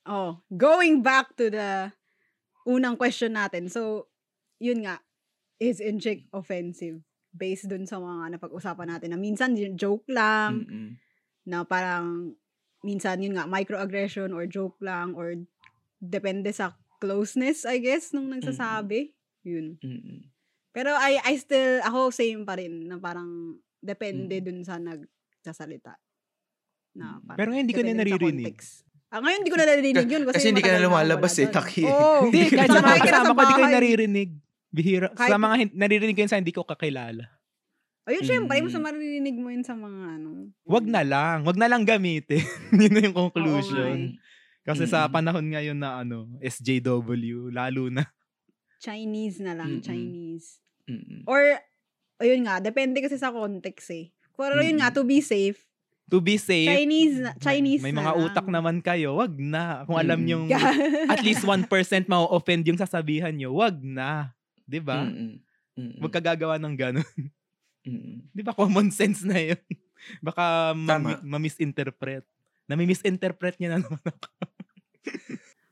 [0.01, 1.91] Oh, going back to the
[2.63, 3.67] unang question natin.
[3.67, 4.07] So,
[4.57, 5.03] yun nga,
[5.57, 7.03] is Incheck offensive?
[7.29, 10.89] Based dun sa mga napag-usapan natin na minsan yun, joke lang, Mm-mm.
[11.45, 12.33] na parang
[12.81, 15.35] minsan yun nga, microaggression or joke lang or
[15.99, 19.13] depende sa closeness, I guess, nung nagsasabi.
[19.41, 19.77] Yun.
[19.79, 20.27] Mm-mm.
[20.71, 24.43] Pero I, I still, ako same pa rin na parang depende Mm.
[24.43, 25.97] dun sa nagsasalita.
[26.93, 28.57] Na parang Pero ngayon hindi ko na naririnig.
[29.07, 31.47] Ah, ngayon hindi ko na naririnig yun kasi, Kasi hindi ka na lumalabas eh.
[31.47, 31.83] Taki.
[31.83, 32.19] Oo.
[32.27, 34.29] Hindi, kahit sa mga kasama sa ko, di ko naririnig.
[34.67, 35.07] Bihira.
[35.09, 37.23] Kahit- sa mga hin- naririnig ko yun sa hindi ko kakilala.
[38.03, 38.63] Ayun, syempre, Mm.
[38.63, 40.51] mas maririnig mo yun sa mga ano.
[40.63, 41.43] Wag na lang.
[41.43, 42.39] Wag na lang gamitin.
[42.77, 44.15] Yun na yung Oo conclusion.
[44.15, 44.26] nga
[44.67, 45.11] Kasi sa Mm.
[45.13, 47.07] panahon ngayon na ano, SJW,
[47.49, 48.03] lalo na.
[48.77, 49.81] Chinese na lang, Mm-mm.
[49.81, 50.59] Chinese.
[50.85, 51.23] Mm-mm.
[51.23, 51.39] Or,
[52.17, 54.11] ayun nga, depende kasi sa context eh.
[54.33, 55.63] Pero yun nga, to be safe,
[56.07, 58.23] To be safe, Chinese na, Chinese may, may na mga lang.
[58.23, 59.83] utak naman kayo, wag na.
[59.83, 60.29] Kung alam Mm.
[60.29, 60.45] yung
[61.11, 61.67] at least 1%
[62.05, 64.31] ma-offend yung sasabihan nyo, wag na.
[64.63, 65.03] 'Di ba?
[65.03, 65.35] Mm-mm.
[65.75, 65.99] Mm-mm.
[65.99, 67.03] Wag ka gagawa ng ganun.
[67.83, 68.23] Mm-mm.
[68.31, 69.59] 'Di ba common sense na 'yun?
[70.23, 72.23] Baka ma- ma-misinterpret.
[72.67, 74.27] Nami-misinterpret niya na naman ako.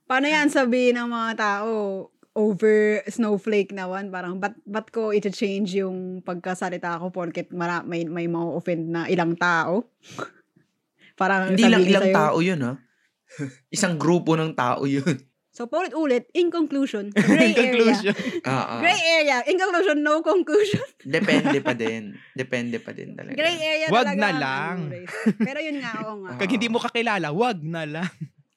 [0.05, 1.71] Paano yan sabihin ng mga tao,
[2.35, 8.27] over snowflake naman, parang, ba't, ba't ko iti-change yung pagkasalita ko porket mara, may, may
[8.27, 9.87] ma-offend na ilang tao?
[11.15, 12.73] parang Hindi lang ilang sa'yo- tao yun, ha?
[13.75, 15.15] Isang grupo ng tao yun.
[15.49, 17.95] So, paulit-ulit, in conclusion, gray area.
[17.95, 18.15] Conclusion.
[18.43, 18.79] Ah, ah.
[18.83, 19.39] Gray area.
[19.47, 20.83] In conclusion, no conclusion.
[20.99, 22.19] Depende pa din.
[22.35, 23.39] Depende pa din talaga.
[23.39, 24.19] Gray area Wag talaga.
[24.19, 24.77] na ang lang.
[24.91, 24.95] ano.
[25.39, 26.31] Pero yun nga, oo nga.
[26.35, 28.11] Pag hindi mo kakilala, wag na lang.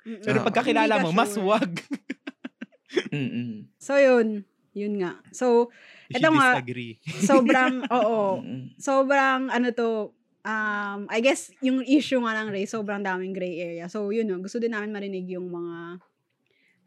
[0.09, 0.25] Mm-mm.
[0.25, 0.47] Pero Oo.
[0.49, 1.73] pag kakilala Hindi mo, mas wag.
[3.13, 3.69] Mm-mm.
[3.77, 4.49] So, yun.
[4.73, 5.21] Yun nga.
[5.35, 5.69] So,
[6.09, 6.57] should nga.
[6.57, 6.97] disagree.
[7.29, 8.41] sobrang, oo.
[8.81, 13.87] Sobrang ano to, um, I guess yung issue nga ng race, sobrang daming gray area.
[13.93, 16.01] So yun, no, gusto din namin marinig yung mga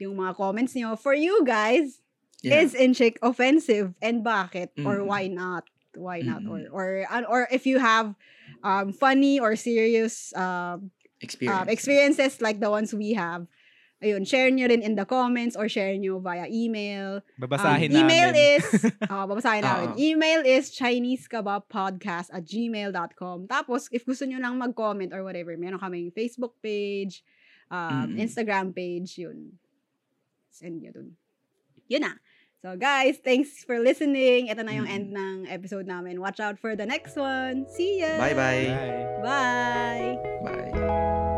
[0.02, 0.98] yung mga comments niyo.
[0.98, 2.02] For you guys,
[2.42, 2.66] Yeah.
[2.66, 5.06] is Incheck offensive and bakit or Mm.
[5.06, 5.70] why not?
[5.94, 6.42] Why not?
[6.50, 8.18] Or or an- or if you have
[8.66, 10.90] um funny or serious um
[11.22, 11.62] Experience.
[11.62, 13.46] um, experiences like the ones we have,
[14.02, 17.22] ayun, share nyo rin in the comments or share nyo via email.
[17.38, 18.58] Babasahin Um, email namin.
[18.58, 18.66] is,
[19.14, 19.90] ah babasahin namin.
[19.94, 19.98] Oo.
[20.02, 23.46] Email is chinesekebabpodcast at gmail.com.
[23.48, 27.22] Tapos, if gusto nyo lang mag-comment or whatever, meron kaming Facebook page,
[27.70, 28.20] um, Mm.
[28.20, 29.56] Instagram page, yun.
[30.50, 31.10] Send nyo dun.
[31.88, 32.14] Yun na.
[32.62, 34.54] So guys, thanks for listening.
[34.54, 34.94] Ito na yung mm.
[34.94, 36.22] end ng episode namin.
[36.22, 37.66] Watch out for the next one.
[37.66, 38.22] See ya!
[38.22, 38.70] Bye-bye!
[39.26, 40.14] Bye!
[40.46, 40.70] Bye!
[40.78, 41.31] Bye.